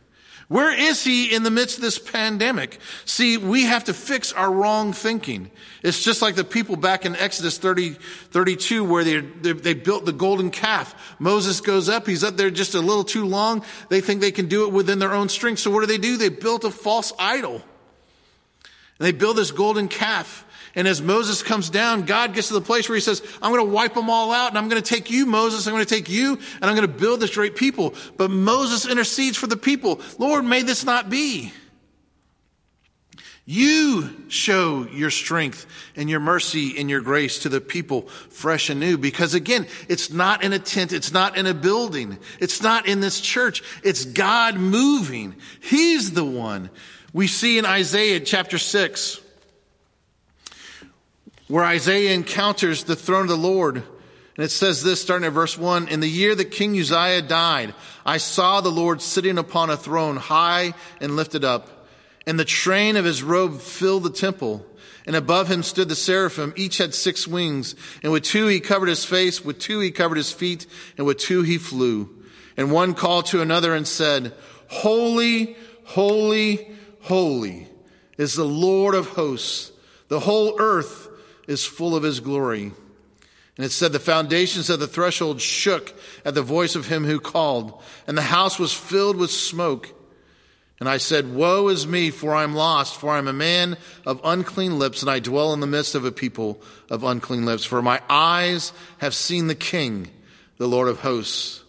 Where 0.48 0.74
is 0.78 1.02
he 1.02 1.34
in 1.34 1.42
the 1.42 1.50
midst 1.50 1.78
of 1.78 1.82
this 1.82 1.98
pandemic? 1.98 2.78
See, 3.06 3.38
we 3.38 3.64
have 3.64 3.84
to 3.84 3.94
fix 3.94 4.32
our 4.32 4.50
wrong 4.50 4.92
thinking. 4.92 5.50
It's 5.82 6.02
just 6.02 6.20
like 6.20 6.34
the 6.34 6.44
people 6.44 6.76
back 6.76 7.06
in 7.06 7.16
Exodus 7.16 7.56
30, 7.56 7.90
32 8.30 8.84
where 8.84 9.04
they, 9.04 9.20
they, 9.20 9.52
they, 9.52 9.74
built 9.74 10.04
the 10.04 10.12
golden 10.12 10.50
calf. 10.50 11.16
Moses 11.18 11.60
goes 11.62 11.88
up. 11.88 12.06
He's 12.06 12.22
up 12.22 12.36
there 12.36 12.50
just 12.50 12.74
a 12.74 12.80
little 12.80 13.04
too 13.04 13.24
long. 13.24 13.64
They 13.88 14.02
think 14.02 14.20
they 14.20 14.32
can 14.32 14.46
do 14.46 14.66
it 14.66 14.72
within 14.72 14.98
their 14.98 15.12
own 15.12 15.30
strength. 15.30 15.60
So 15.60 15.70
what 15.70 15.80
do 15.80 15.86
they 15.86 15.98
do? 15.98 16.18
They 16.18 16.28
built 16.28 16.64
a 16.64 16.70
false 16.70 17.12
idol. 17.18 17.62
And 18.98 19.06
they 19.06 19.12
build 19.12 19.36
this 19.36 19.50
golden 19.50 19.88
calf. 19.88 20.44
And 20.74 20.88
as 20.88 21.00
Moses 21.00 21.42
comes 21.42 21.70
down, 21.70 22.02
God 22.02 22.34
gets 22.34 22.48
to 22.48 22.54
the 22.54 22.60
place 22.60 22.88
where 22.88 22.96
he 22.96 23.00
says, 23.00 23.22
I'm 23.40 23.52
going 23.52 23.64
to 23.64 23.72
wipe 23.72 23.94
them 23.94 24.10
all 24.10 24.32
out 24.32 24.48
and 24.48 24.58
I'm 24.58 24.68
going 24.68 24.82
to 24.82 24.88
take 24.88 25.10
you, 25.10 25.24
Moses. 25.24 25.66
I'm 25.66 25.72
going 25.72 25.84
to 25.84 25.94
take 25.94 26.08
you 26.08 26.32
and 26.34 26.64
I'm 26.64 26.74
going 26.74 26.88
to 26.88 26.88
build 26.88 27.20
this 27.20 27.34
great 27.34 27.54
people. 27.54 27.94
But 28.16 28.30
Moses 28.30 28.86
intercedes 28.86 29.36
for 29.36 29.46
the 29.46 29.56
people. 29.56 30.00
Lord, 30.18 30.44
may 30.44 30.62
this 30.62 30.84
not 30.84 31.08
be. 31.08 31.52
You 33.46 34.24
show 34.28 34.86
your 34.90 35.10
strength 35.10 35.66
and 35.96 36.08
your 36.08 36.20
mercy 36.20 36.78
and 36.78 36.88
your 36.88 37.02
grace 37.02 37.40
to 37.40 37.50
the 37.50 37.60
people 37.60 38.08
fresh 38.30 38.70
and 38.70 38.80
new. 38.80 38.96
Because 38.96 39.34
again, 39.34 39.66
it's 39.86 40.10
not 40.10 40.42
in 40.42 40.54
a 40.54 40.58
tent. 40.58 40.94
It's 40.94 41.12
not 41.12 41.36
in 41.36 41.44
a 41.46 41.52
building. 41.52 42.18
It's 42.40 42.62
not 42.62 42.88
in 42.88 43.00
this 43.00 43.20
church. 43.20 43.62
It's 43.82 44.06
God 44.06 44.56
moving. 44.56 45.36
He's 45.60 46.12
the 46.12 46.24
one. 46.24 46.70
We 47.12 47.26
see 47.26 47.58
in 47.58 47.66
Isaiah 47.66 48.18
chapter 48.18 48.56
six, 48.56 49.20
where 51.48 51.64
Isaiah 51.64 52.14
encounters 52.14 52.84
the 52.84 52.96
throne 52.96 53.22
of 53.22 53.28
the 53.28 53.36
Lord. 53.36 53.76
And 53.76 54.44
it 54.44 54.50
says 54.50 54.82
this 54.82 55.00
starting 55.00 55.26
at 55.26 55.32
verse 55.32 55.56
one, 55.56 55.88
in 55.88 56.00
the 56.00 56.08
year 56.08 56.34
that 56.34 56.50
King 56.50 56.78
Uzziah 56.78 57.22
died, 57.22 57.74
I 58.04 58.16
saw 58.16 58.60
the 58.60 58.70
Lord 58.70 59.00
sitting 59.00 59.38
upon 59.38 59.70
a 59.70 59.76
throne 59.76 60.16
high 60.16 60.74
and 61.00 61.16
lifted 61.16 61.44
up, 61.44 61.86
and 62.26 62.38
the 62.38 62.44
train 62.44 62.96
of 62.96 63.04
his 63.04 63.22
robe 63.22 63.60
filled 63.60 64.02
the 64.02 64.10
temple. 64.10 64.66
And 65.06 65.14
above 65.14 65.48
him 65.48 65.62
stood 65.62 65.90
the 65.90 65.94
seraphim. 65.94 66.54
Each 66.56 66.78
had 66.78 66.94
six 66.94 67.28
wings. 67.28 67.74
And 68.02 68.10
with 68.10 68.22
two 68.22 68.46
he 68.46 68.58
covered 68.58 68.88
his 68.88 69.04
face, 69.04 69.44
with 69.44 69.58
two 69.58 69.80
he 69.80 69.90
covered 69.90 70.16
his 70.16 70.32
feet, 70.32 70.64
and 70.96 71.06
with 71.06 71.18
two 71.18 71.42
he 71.42 71.58
flew. 71.58 72.08
And 72.56 72.72
one 72.72 72.94
called 72.94 73.26
to 73.26 73.42
another 73.42 73.74
and 73.74 73.86
said, 73.86 74.32
Holy, 74.68 75.58
holy, 75.84 76.74
holy 77.02 77.68
is 78.16 78.34
the 78.34 78.46
Lord 78.46 78.94
of 78.94 79.08
hosts. 79.08 79.72
The 80.08 80.20
whole 80.20 80.56
earth 80.58 81.08
is 81.46 81.64
full 81.64 81.94
of 81.94 82.02
his 82.02 82.20
glory. 82.20 82.72
And 83.56 83.64
it 83.64 83.70
said, 83.70 83.92
The 83.92 84.00
foundations 84.00 84.70
of 84.70 84.80
the 84.80 84.86
threshold 84.86 85.40
shook 85.40 85.94
at 86.24 86.34
the 86.34 86.42
voice 86.42 86.74
of 86.74 86.86
him 86.86 87.04
who 87.04 87.20
called, 87.20 87.82
and 88.06 88.16
the 88.16 88.22
house 88.22 88.58
was 88.58 88.72
filled 88.72 89.16
with 89.16 89.30
smoke. 89.30 89.90
And 90.80 90.88
I 90.88 90.96
said, 90.96 91.32
Woe 91.32 91.68
is 91.68 91.86
me, 91.86 92.10
for 92.10 92.34
I 92.34 92.42
am 92.42 92.54
lost, 92.54 92.96
for 92.96 93.10
I 93.10 93.18
am 93.18 93.28
a 93.28 93.32
man 93.32 93.76
of 94.04 94.20
unclean 94.24 94.78
lips, 94.78 95.02
and 95.02 95.10
I 95.10 95.20
dwell 95.20 95.52
in 95.52 95.60
the 95.60 95.66
midst 95.66 95.94
of 95.94 96.04
a 96.04 96.12
people 96.12 96.60
of 96.90 97.04
unclean 97.04 97.44
lips. 97.44 97.64
For 97.64 97.80
my 97.80 98.00
eyes 98.10 98.72
have 98.98 99.14
seen 99.14 99.46
the 99.46 99.54
King, 99.54 100.08
the 100.58 100.66
Lord 100.68 100.88
of 100.88 101.00
hosts. 101.00 101.62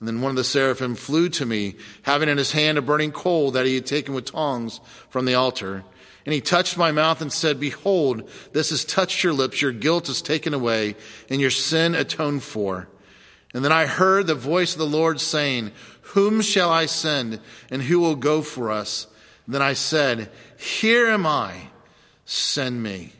And 0.00 0.08
then 0.08 0.20
one 0.22 0.30
of 0.30 0.36
the 0.36 0.44
seraphim 0.44 0.94
flew 0.94 1.28
to 1.28 1.46
me, 1.46 1.76
having 2.02 2.28
in 2.28 2.38
his 2.38 2.52
hand 2.52 2.78
a 2.78 2.82
burning 2.82 3.12
coal 3.12 3.52
that 3.52 3.66
he 3.66 3.74
had 3.76 3.86
taken 3.86 4.14
with 4.14 4.24
tongs 4.24 4.80
from 5.10 5.26
the 5.26 5.34
altar. 5.34 5.84
And 6.26 6.34
he 6.34 6.40
touched 6.40 6.76
my 6.76 6.92
mouth 6.92 7.22
and 7.22 7.32
said, 7.32 7.58
Behold, 7.58 8.28
this 8.52 8.70
has 8.70 8.84
touched 8.84 9.24
your 9.24 9.32
lips, 9.32 9.62
your 9.62 9.72
guilt 9.72 10.08
is 10.08 10.22
taken 10.22 10.54
away, 10.54 10.96
and 11.28 11.40
your 11.40 11.50
sin 11.50 11.94
atoned 11.94 12.42
for. 12.42 12.88
And 13.54 13.64
then 13.64 13.72
I 13.72 13.86
heard 13.86 14.26
the 14.26 14.34
voice 14.34 14.72
of 14.74 14.78
the 14.78 14.86
Lord 14.86 15.20
saying, 15.20 15.72
Whom 16.02 16.40
shall 16.40 16.70
I 16.70 16.86
send, 16.86 17.40
and 17.70 17.82
who 17.82 18.00
will 18.00 18.16
go 18.16 18.42
for 18.42 18.70
us? 18.70 19.06
And 19.46 19.54
then 19.54 19.62
I 19.62 19.72
said, 19.72 20.30
Here 20.56 21.08
am 21.08 21.26
I, 21.26 21.54
send 22.26 22.82
me. 22.82 23.12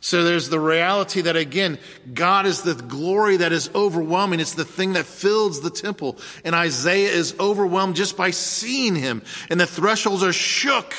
So 0.00 0.22
there's 0.22 0.48
the 0.48 0.60
reality 0.60 1.22
that 1.22 1.36
again, 1.36 1.80
God 2.14 2.46
is 2.46 2.62
the 2.62 2.74
glory 2.74 3.38
that 3.38 3.52
is 3.52 3.70
overwhelming. 3.74 4.38
It's 4.38 4.54
the 4.54 4.64
thing 4.64 4.92
that 4.92 5.04
fills 5.04 5.60
the 5.60 5.70
temple. 5.70 6.18
And 6.44 6.54
Isaiah 6.54 7.10
is 7.10 7.34
overwhelmed 7.40 7.96
just 7.96 8.16
by 8.16 8.30
seeing 8.30 8.94
him. 8.94 9.22
And 9.50 9.60
the 9.60 9.66
thresholds 9.66 10.22
are 10.22 10.32
shook 10.32 10.94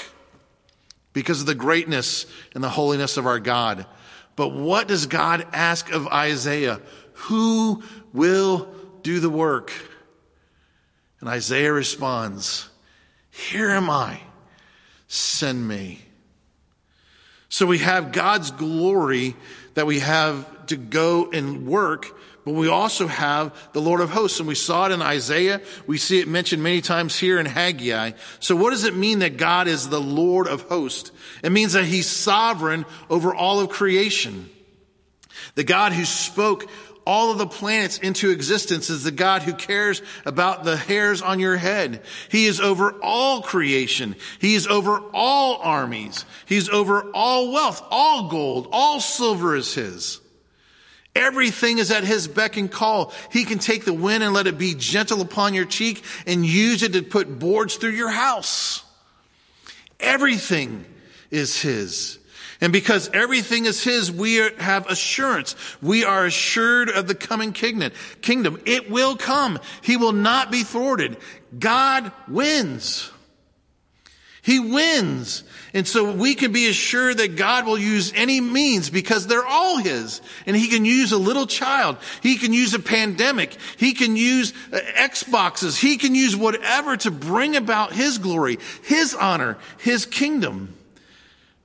because 1.18 1.40
of 1.40 1.48
the 1.48 1.56
greatness 1.56 2.28
and 2.54 2.64
the 2.64 2.70
holiness 2.70 3.18
of 3.18 3.26
our 3.26 3.40
God. 3.40 3.88
But 4.36 4.50
what 4.50 4.88
does 4.88 5.08
God 5.08 5.48
ask 5.52 5.92
of 5.92 6.06
Isaiah? 6.06 6.80
Who 7.14 7.82
will 8.14 8.72
do 9.02 9.20
the 9.20 9.30
work? 9.30 9.74
And 11.20 11.28
Isaiah 11.28 11.74
responds, 11.74 12.70
Here 13.32 13.72
am 13.72 13.90
I, 13.90 14.20
send 15.08 15.68
me. 15.68 16.04
So 17.50 17.66
we 17.66 17.80
have 17.80 18.12
God's 18.12 18.52
glory 18.52 19.36
that 19.74 19.88
we 19.88 20.02
have 20.02 20.68
to 20.68 20.78
go 20.78 21.32
and 21.32 21.66
work, 21.66 22.16
but 22.48 22.54
we 22.54 22.70
also 22.70 23.08
have 23.08 23.54
the 23.74 23.82
Lord 23.82 24.00
of 24.00 24.10
hosts. 24.10 24.40
And 24.40 24.48
we 24.48 24.56
saw 24.56 24.86
it 24.86 24.94
in 24.94 25.02
Isaiah. 25.02 25.60
We 25.86 25.98
see 25.98 26.22
it 26.22 26.30
mentioned 26.30 26.64
many 26.64 26.80
times 26.80 27.20
here 27.20 27.42
in 27.42 27.46
Haggai. 27.46 28.12
So 28.40 28.56
what 28.56 28.70
does 28.70 28.86
it 28.86 28.96
mean 28.96 29.20
that 29.20 29.36
God 29.36 29.68
is 29.68 29.90
the 29.90 30.00
Lord 30.00 30.48
of 30.48 30.62
hosts? 30.62 31.12
It 31.44 31.52
means 31.52 31.74
that 31.74 31.84
he's 31.84 32.08
sovereign 32.08 32.86
over 33.10 33.36
all 33.36 33.60
of 33.60 33.68
creation. 33.68 34.50
The 35.56 35.66
God 35.66 35.92
who 35.92 36.06
spoke 36.06 36.70
all 37.06 37.32
of 37.32 37.38
the 37.38 37.48
planets 37.48 37.98
into 37.98 38.32
existence 38.32 38.90
is 38.90 39.04
the 39.04 39.12
God 39.12 39.42
who 39.42 39.54
cares 39.54 40.02
about 40.24 40.64
the 40.64 40.78
hairs 40.78 41.22
on 41.22 41.42
your 41.42 41.58
head. 41.58 42.02
He 42.32 42.46
is 42.46 42.62
over 42.62 42.94
all 43.04 43.42
creation. 43.42 44.16
He 44.40 44.56
is 44.56 44.68
over 44.68 45.02
all 45.14 45.58
armies. 45.58 46.24
He's 46.46 46.70
over 46.70 47.12
all 47.14 47.52
wealth, 47.52 47.84
all 47.92 48.30
gold, 48.30 48.70
all 48.72 49.02
silver 49.02 49.54
is 49.54 49.74
his. 49.74 50.22
Everything 51.18 51.80
is 51.80 51.90
at 51.90 52.04
his 52.04 52.28
beck 52.28 52.58
and 52.58 52.72
call. 52.72 53.12
He 53.32 53.44
can 53.44 53.58
take 53.58 53.86
the 53.86 53.94
wind 53.94 54.24
and 54.24 54.34
let 54.34 54.46
it 54.46 54.58
be 54.58 54.76
gentle 54.76 55.20
upon 55.22 55.56
your 55.56 55.66
cheek 55.66 56.04
and 56.28 56.46
use 56.46 56.84
it 56.84 56.94
to 56.94 57.02
put 57.02 57.40
boards 57.40 57.76
through 57.76 57.92
your 57.92 58.12
house. 58.12 58.84
Everything 60.00 60.86
is 61.32 61.60
his. 61.60 62.20
And 62.62 62.72
because 62.72 63.10
everything 63.14 63.66
is 63.66 63.84
his, 63.84 64.12
we 64.12 64.36
have 64.36 64.88
assurance. 64.88 65.56
We 65.82 66.06
are 66.06 66.26
assured 66.26 66.90
of 66.90 67.08
the 67.08 67.16
coming 67.16 67.52
kingdom. 67.52 67.92
It 68.66 68.90
will 68.90 69.16
come. 69.16 69.60
He 69.82 69.98
will 69.98 70.14
not 70.14 70.52
be 70.52 70.64
thwarted. 70.64 71.18
God 71.58 72.12
wins. 72.28 73.12
He 74.48 74.62
wins. 74.62 75.44
And 75.74 75.86
so 75.86 76.10
we 76.14 76.34
can 76.34 76.54
be 76.54 76.70
assured 76.70 77.18
that 77.18 77.36
God 77.36 77.66
will 77.66 77.78
use 77.78 78.14
any 78.16 78.40
means 78.40 78.90
because 78.90 79.28
they're 79.28 79.46
all 79.46 79.76
His. 79.76 80.22
And 80.46 80.56
He 80.56 80.70
can 80.70 80.86
use 80.86 81.12
a 81.12 81.18
little 81.18 81.48
child. 81.48 81.98
He 82.24 82.38
can 82.38 82.54
use 82.54 82.74
a 82.74 82.80
pandemic. 82.80 83.58
He 83.76 83.92
can 83.92 84.16
use 84.16 84.54
uh, 84.72 84.80
Xboxes. 84.96 85.78
He 85.78 85.98
can 85.98 86.16
use 86.16 86.34
whatever 86.34 86.96
to 86.96 87.12
bring 87.12 87.58
about 87.58 87.92
His 87.92 88.20
glory, 88.20 88.58
His 88.84 89.14
honor, 89.14 89.58
His 89.80 90.06
kingdom. 90.06 90.74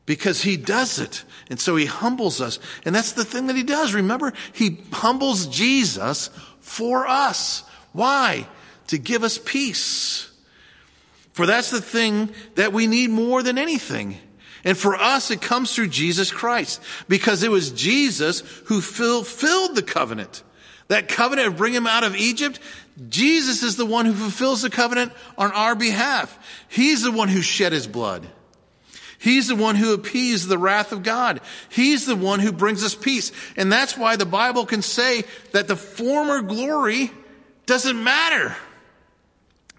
Because 0.04 0.42
He 0.42 0.56
does 0.56 0.98
it. 0.98 1.22
And 1.50 1.60
so 1.60 1.76
He 1.76 1.86
humbles 1.86 2.40
us. 2.40 2.58
And 2.84 2.92
that's 2.92 3.12
the 3.12 3.24
thing 3.24 3.46
that 3.46 3.54
He 3.54 3.62
does. 3.62 3.94
Remember, 3.94 4.32
He 4.54 4.80
humbles 4.90 5.46
Jesus 5.46 6.30
for 6.58 7.06
us. 7.06 7.62
Why? 7.92 8.48
To 8.88 8.98
give 8.98 9.22
us 9.22 9.38
peace. 9.38 10.31
For 11.32 11.46
that's 11.46 11.70
the 11.70 11.80
thing 11.80 12.30
that 12.56 12.72
we 12.72 12.86
need 12.86 13.10
more 13.10 13.42
than 13.42 13.58
anything. 13.58 14.18
And 14.64 14.78
for 14.78 14.94
us, 14.94 15.30
it 15.30 15.40
comes 15.40 15.74
through 15.74 15.88
Jesus 15.88 16.30
Christ 16.30 16.80
because 17.08 17.42
it 17.42 17.50
was 17.50 17.70
Jesus 17.70 18.40
who 18.66 18.80
fulfilled 18.80 19.74
the 19.74 19.82
covenant. 19.82 20.42
That 20.88 21.08
covenant 21.08 21.48
of 21.48 21.56
bringing 21.56 21.78
him 21.78 21.86
out 21.86 22.04
of 22.04 22.16
Egypt, 22.16 22.60
Jesus 23.08 23.62
is 23.62 23.76
the 23.76 23.86
one 23.86 24.04
who 24.04 24.12
fulfills 24.12 24.62
the 24.62 24.70
covenant 24.70 25.12
on 25.38 25.50
our 25.52 25.74
behalf. 25.74 26.38
He's 26.68 27.02
the 27.02 27.10
one 27.10 27.28
who 27.28 27.42
shed 27.42 27.72
his 27.72 27.86
blood. 27.86 28.26
He's 29.18 29.48
the 29.48 29.56
one 29.56 29.76
who 29.76 29.94
appeased 29.94 30.48
the 30.48 30.58
wrath 30.58 30.92
of 30.92 31.02
God. 31.02 31.40
He's 31.68 32.06
the 32.06 32.16
one 32.16 32.40
who 32.40 32.52
brings 32.52 32.84
us 32.84 32.94
peace. 32.94 33.30
And 33.56 33.72
that's 33.72 33.96
why 33.96 34.16
the 34.16 34.26
Bible 34.26 34.66
can 34.66 34.82
say 34.82 35.22
that 35.52 35.68
the 35.68 35.76
former 35.76 36.42
glory 36.42 37.10
doesn't 37.66 38.02
matter. 38.02 38.56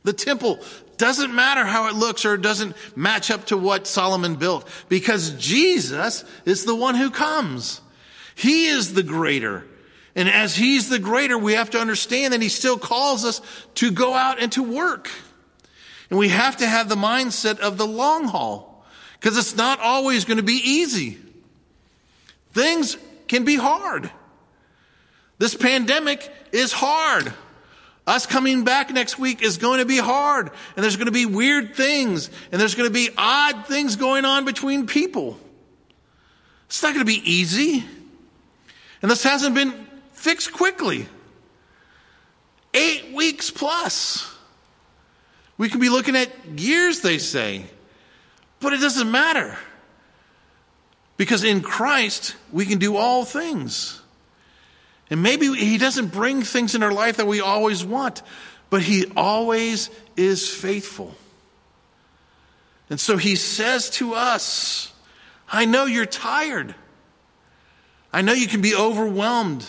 The 0.03 0.13
temple 0.13 0.59
doesn't 0.97 1.34
matter 1.34 1.63
how 1.65 1.88
it 1.88 1.95
looks 1.95 2.25
or 2.25 2.36
it 2.36 2.41
doesn't 2.41 2.75
match 2.95 3.32
up 3.32 3.45
to 3.45 3.58
what 3.58 3.88
Solomon 3.88 4.36
built 4.36 4.67
because 4.89 5.32
Jesus 5.32 6.23
is 6.45 6.65
the 6.65 6.75
one 6.75 6.95
who 6.95 7.10
comes. 7.10 7.82
He 8.36 8.67
is 8.67 8.93
the 8.93 9.03
greater. 9.03 9.65
And 10.15 10.29
as 10.29 10.56
he's 10.56 10.89
the 10.89 10.99
greater, 10.99 11.38
we 11.38 11.53
have 11.53 11.71
to 11.71 11.79
understand 11.79 12.34
that 12.34 12.41
he 12.41 12.49
still 12.49 12.77
calls 12.77 13.25
us 13.25 13.41
to 13.75 13.91
go 13.91 14.13
out 14.13 14.41
and 14.41 14.51
to 14.53 14.63
work. 14.63 15.10
And 16.10 16.19
we 16.19 16.29
have 16.29 16.58
to 16.58 16.67
have 16.67 16.89
the 16.89 16.95
mindset 16.95 17.60
of 17.60 17.77
the 17.77 17.88
long 17.88 18.25
haul 18.25 18.86
because 19.19 19.38
it's 19.38 19.56
not 19.56 19.79
always 19.79 20.25
going 20.25 20.38
to 20.38 20.43
be 20.43 20.62
easy. 20.63 21.17
Things 22.51 22.97
can 23.27 23.45
be 23.45 23.56
hard. 23.56 24.12
This 25.39 25.56
pandemic 25.56 26.32
is 26.51 26.71
hard. 26.71 27.34
Us 28.05 28.25
coming 28.25 28.65
back 28.65 28.91
next 28.91 29.17
week 29.17 29.41
is 29.41 29.57
going 29.57 29.79
to 29.79 29.85
be 29.85 29.97
hard, 29.97 30.51
and 30.75 30.83
there's 30.83 30.97
going 30.97 31.05
to 31.05 31.11
be 31.11 31.25
weird 31.25 31.75
things, 31.75 32.29
and 32.51 32.59
there's 32.59 32.75
going 32.75 32.89
to 32.89 32.93
be 32.93 33.09
odd 33.17 33.65
things 33.65 33.95
going 33.95 34.25
on 34.25 34.43
between 34.43 34.87
people. 34.87 35.39
It's 36.67 36.83
not 36.83 36.93
going 36.93 37.05
to 37.05 37.11
be 37.11 37.31
easy. 37.31 37.83
And 39.01 39.09
this 39.09 39.23
hasn't 39.23 39.55
been 39.55 39.73
fixed 40.13 40.51
quickly. 40.51 41.07
Eight 42.73 43.13
weeks 43.13 43.51
plus. 43.51 44.29
We 45.57 45.69
could 45.69 45.79
be 45.79 45.89
looking 45.89 46.15
at 46.15 46.29
years, 46.57 47.01
they 47.01 47.19
say. 47.19 47.65
But 48.59 48.73
it 48.73 48.81
doesn't 48.81 49.09
matter. 49.09 49.57
Because 51.15 51.43
in 51.43 51.61
Christ, 51.61 52.35
we 52.51 52.65
can 52.65 52.79
do 52.79 52.97
all 52.97 53.23
things. 53.23 54.01
And 55.13 55.21
maybe 55.21 55.54
He 55.54 55.78
doesn't 55.78 56.08
bring 56.08 56.41
things 56.41 56.73
in 56.73 56.82
our 56.82 56.91
life 56.91 57.17
that 57.17 57.28
we 57.28 57.39
always 57.39 57.86
want, 57.86 58.23
but 58.71 58.82
He 58.82 59.06
always 59.15 59.91
is 60.17 60.49
faithful. 60.49 61.13
And 62.89 62.99
so 62.99 63.17
He 63.17 63.36
says 63.36 63.91
to 63.91 64.15
us, 64.15 64.91
I 65.47 65.65
know 65.65 65.86
you're 65.86 66.08
tired. 66.08 66.73
I 68.12 68.23
know 68.23 68.34
you 68.34 68.47
can 68.47 68.62
be 68.62 68.73
overwhelmed. 68.73 69.63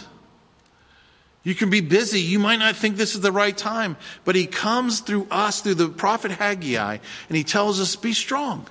You 1.42 1.54
can 1.54 1.68
be 1.68 1.82
busy. 1.82 2.22
You 2.22 2.38
might 2.38 2.58
not 2.58 2.74
think 2.74 2.96
this 2.96 3.14
is 3.14 3.20
the 3.20 3.30
right 3.30 3.54
time, 3.54 3.98
but 4.24 4.34
he 4.34 4.46
comes 4.46 5.00
through 5.00 5.26
us, 5.30 5.60
through 5.60 5.74
the 5.74 5.90
prophet 5.90 6.30
Haggai, 6.30 6.96
and 7.28 7.36
he 7.36 7.44
tells 7.44 7.80
us, 7.80 7.96
be 7.96 8.14
strong. 8.14 8.66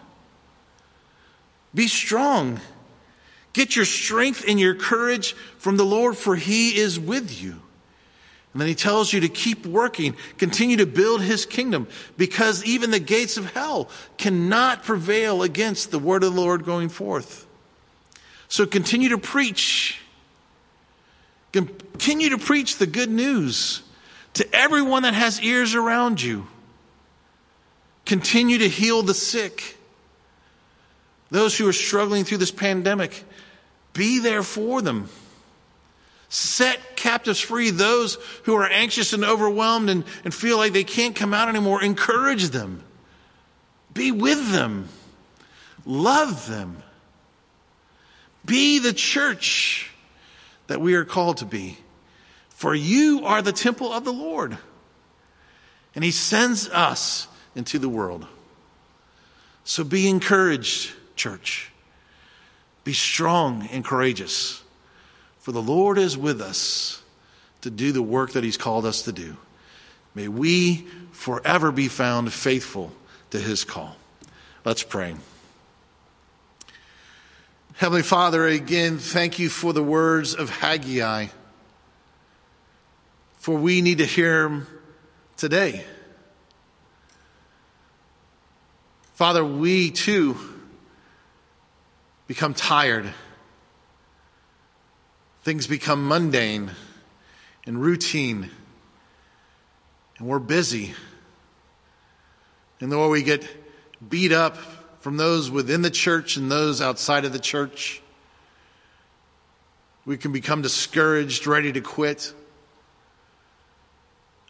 Be 1.76 1.88
strong. 1.88 2.60
Get 3.54 3.76
your 3.76 3.86
strength 3.86 4.44
and 4.48 4.60
your 4.60 4.76
courage 4.76 5.34
from 5.58 5.78
the 5.78 5.86
Lord, 5.86 6.18
for 6.18 6.36
He 6.36 6.76
is 6.76 7.00
with 7.00 7.42
you. 7.42 7.52
And 8.52 8.62
then 8.62 8.68
He 8.68 8.76
tells 8.76 9.14
you 9.14 9.22
to 9.22 9.30
keep 9.30 9.66
working, 9.66 10.16
continue 10.38 10.78
to 10.78 10.86
build 10.86 11.22
His 11.22 11.46
kingdom, 11.46 11.88
because 12.18 12.64
even 12.66 12.92
the 12.92 13.00
gates 13.00 13.38
of 13.38 13.52
hell 13.54 13.90
cannot 14.18 14.84
prevail 14.84 15.44
against 15.44 15.92
the 15.92 16.00
word 16.00 16.24
of 16.24 16.34
the 16.34 16.42
Lord 16.42 16.66
going 16.66 16.90
forth. 16.90 17.48
So 18.48 18.66
continue 18.66 19.10
to 19.10 19.18
preach. 19.18 20.00
Continue 21.52 22.30
to 22.30 22.38
preach 22.40 22.78
the 22.78 22.88
good 22.88 23.10
news 23.10 23.84
to 24.34 24.56
everyone 24.56 25.04
that 25.04 25.14
has 25.14 25.42
ears 25.42 25.76
around 25.76 26.22
you. 26.22 26.48
Continue 28.06 28.58
to 28.58 28.68
heal 28.68 29.04
the 29.04 29.14
sick. 29.14 29.78
Those 31.30 31.58
who 31.58 31.68
are 31.68 31.74
struggling 31.74 32.26
through 32.26 32.40
this 32.40 32.52
pandemic, 32.52 33.24
be 33.94 34.20
there 34.20 34.44
for 34.44 34.82
them. 34.82 35.10
Set 36.30 36.96
captives 36.96 37.40
free, 37.40 37.70
those 37.70 38.18
who 38.44 38.56
are 38.56 38.66
anxious 38.66 39.14
and 39.14 39.24
overwhelmed 39.24 39.90
and, 39.90 40.04
and 40.24 40.34
feel 40.34 40.58
like 40.58 40.74
they 40.74 40.84
can't 40.84 41.16
come 41.16 41.34
out 41.34 41.48
anymore. 41.48 41.84
Encourage 41.84 42.50
them. 42.50 42.84
Be 43.94 44.12
with 44.12 44.52
them. 44.52 44.90
Love 45.86 46.48
them. 46.48 46.82
Be 48.46 48.80
the 48.80 48.94
church 48.94 49.92
that 50.68 50.82
we 50.82 50.96
are 50.96 51.06
called 51.06 51.38
to 51.38 51.46
be. 51.46 51.78
For 52.50 52.74
you 52.74 53.26
are 53.26 53.42
the 53.42 53.52
temple 53.52 53.92
of 53.92 54.04
the 54.04 54.14
Lord. 54.14 54.58
And 55.94 56.04
He 56.04 56.12
sends 56.12 56.70
us 56.70 57.28
into 57.56 57.78
the 57.78 57.90
world. 57.90 58.26
So 59.66 59.84
be 59.84 60.08
encouraged, 60.08 60.94
church. 61.16 61.73
Be 62.84 62.94
strong 62.94 63.68
and 63.72 63.84
courageous. 63.84 64.62
For 65.40 65.52
the 65.52 65.62
Lord 65.62 65.98
is 65.98 66.18
with 66.18 66.42
us 66.42 67.02
to 67.62 67.70
do 67.70 67.92
the 67.92 68.02
work 68.02 68.32
that 68.34 68.44
He's 68.44 68.58
called 68.58 68.86
us 68.86 69.04
to 69.04 69.12
do. 69.12 69.38
May 70.16 70.28
we 70.28 70.88
forever 71.12 71.72
be 71.72 71.88
found 71.88 72.32
faithful 72.32 72.92
to 73.32 73.40
His 73.40 73.64
call. 73.64 73.96
Let's 74.66 74.84
pray. 74.84 75.16
Heavenly 77.76 78.04
Father, 78.04 78.48
again, 78.48 79.00
thank 79.00 79.40
you 79.40 79.50
for 79.50 79.74
the 79.74 79.84
words 79.84 80.36
of 80.36 80.50
Haggai. 80.50 81.28
For 83.40 83.58
we 83.58 83.82
need 83.82 83.98
to 83.98 84.06
hear 84.06 84.44
them 84.44 84.68
today. 85.36 85.84
Father, 89.16 89.44
we 89.44 89.92
too 89.92 90.38
become 92.28 92.54
tired. 92.54 93.14
Things 95.44 95.68
become 95.68 96.08
mundane 96.08 96.72
and 97.66 97.82
routine, 97.82 98.50
and 100.18 100.28
we're 100.28 100.40
busy. 100.40 100.94
And 102.80 102.92
the 102.92 102.96
more 102.96 103.10
we 103.10 103.24
get 103.24 103.48
beat 104.10 104.32
up 104.32 104.58
from 105.00 105.18
those 105.18 105.52
within 105.52 105.82
the 105.82 105.90
church 105.90 106.38
and 106.38 106.50
those 106.50 106.82
outside 106.82 107.26
of 107.26 107.34
the 107.34 107.40
church. 107.40 108.02
We 110.06 110.18
can 110.18 110.32
become 110.32 110.62
discouraged, 110.62 111.48
ready 111.48 111.72
to 111.74 111.82
quit. 111.82 112.34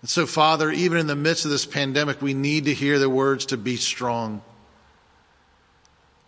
And 0.01 0.09
so, 0.09 0.25
Father, 0.25 0.71
even 0.71 0.97
in 0.97 1.07
the 1.07 1.15
midst 1.15 1.45
of 1.45 1.51
this 1.51 1.65
pandemic, 1.65 2.21
we 2.21 2.33
need 2.33 2.65
to 2.65 2.73
hear 2.73 2.99
the 2.99 3.09
words 3.09 3.47
to 3.47 3.57
be 3.57 3.77
strong. 3.77 4.41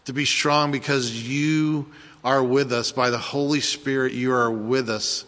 To 0.06 0.14
be 0.14 0.26
strong 0.26 0.72
because 0.72 1.28
you 1.28 1.88
are 2.24 2.44
with 2.44 2.72
us 2.72 2.92
by 2.92 3.10
the 3.10 3.18
Holy 3.18 3.60
Spirit, 3.60 4.14
you 4.14 4.34
are 4.34 4.52
with 4.52 4.90
us. 4.90 5.26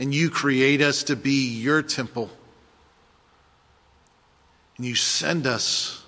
And 0.00 0.14
you 0.14 0.30
create 0.30 0.80
us 0.80 1.04
to 1.04 1.16
be 1.16 1.48
your 1.48 1.82
temple. 1.82 2.30
And 4.76 4.86
you 4.86 4.94
send 4.94 5.46
us 5.46 6.02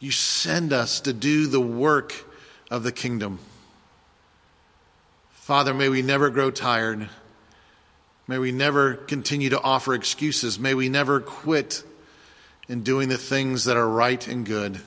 you 0.00 0.12
send 0.12 0.72
us 0.72 1.00
to 1.00 1.12
do 1.12 1.46
the 1.46 1.60
work 1.60 2.24
of 2.70 2.82
the 2.82 2.92
kingdom. 2.92 3.40
Father, 5.32 5.74
may 5.74 5.88
we 5.88 6.02
never 6.02 6.30
grow 6.30 6.50
tired. 6.50 7.08
May 8.28 8.38
we 8.38 8.52
never 8.52 8.94
continue 8.94 9.50
to 9.50 9.60
offer 9.60 9.94
excuses. 9.94 10.58
May 10.58 10.74
we 10.74 10.88
never 10.88 11.20
quit 11.20 11.82
in 12.68 12.82
doing 12.82 13.08
the 13.08 13.18
things 13.18 13.64
that 13.64 13.76
are 13.76 13.88
right 13.88 14.26
and 14.28 14.44
good 14.44 14.80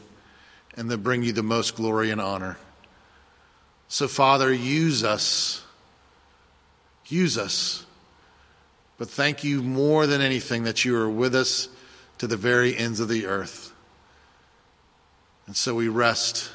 and 0.81 0.89
that 0.89 0.97
bring 0.97 1.21
you 1.21 1.31
the 1.31 1.43
most 1.43 1.75
glory 1.75 2.09
and 2.09 2.19
honor. 2.19 2.57
So, 3.87 4.07
Father, 4.07 4.51
use 4.51 5.03
us. 5.03 5.63
Use 7.05 7.37
us. 7.37 7.85
But 8.97 9.07
thank 9.07 9.43
you 9.43 9.61
more 9.61 10.07
than 10.07 10.21
anything 10.21 10.63
that 10.63 10.83
you 10.83 10.97
are 10.97 11.07
with 11.07 11.35
us 11.35 11.69
to 12.17 12.25
the 12.25 12.35
very 12.35 12.75
ends 12.75 12.99
of 12.99 13.09
the 13.09 13.27
earth. 13.27 13.71
And 15.45 15.55
so 15.55 15.75
we 15.75 15.87
rest 15.87 16.49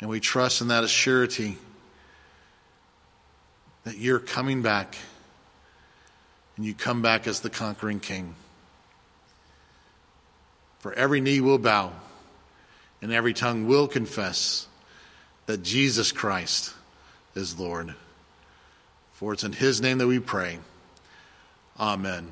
and 0.00 0.08
we 0.08 0.20
trust 0.20 0.60
in 0.60 0.68
that 0.68 0.84
assurity 0.84 1.56
that 3.82 3.98
you're 3.98 4.20
coming 4.20 4.62
back 4.62 4.96
and 6.56 6.64
you 6.64 6.72
come 6.72 7.02
back 7.02 7.26
as 7.26 7.40
the 7.40 7.50
conquering 7.50 7.98
king. 7.98 8.36
For 10.78 10.92
every 10.92 11.20
knee 11.20 11.40
will 11.40 11.58
bow 11.58 11.90
and 13.04 13.12
every 13.12 13.34
tongue 13.34 13.66
will 13.66 13.86
confess 13.86 14.66
that 15.44 15.62
Jesus 15.62 16.10
Christ 16.10 16.72
is 17.34 17.58
Lord. 17.60 17.94
For 19.12 19.34
it's 19.34 19.44
in 19.44 19.52
his 19.52 19.82
name 19.82 19.98
that 19.98 20.06
we 20.06 20.20
pray. 20.20 20.58
Amen. 21.78 22.30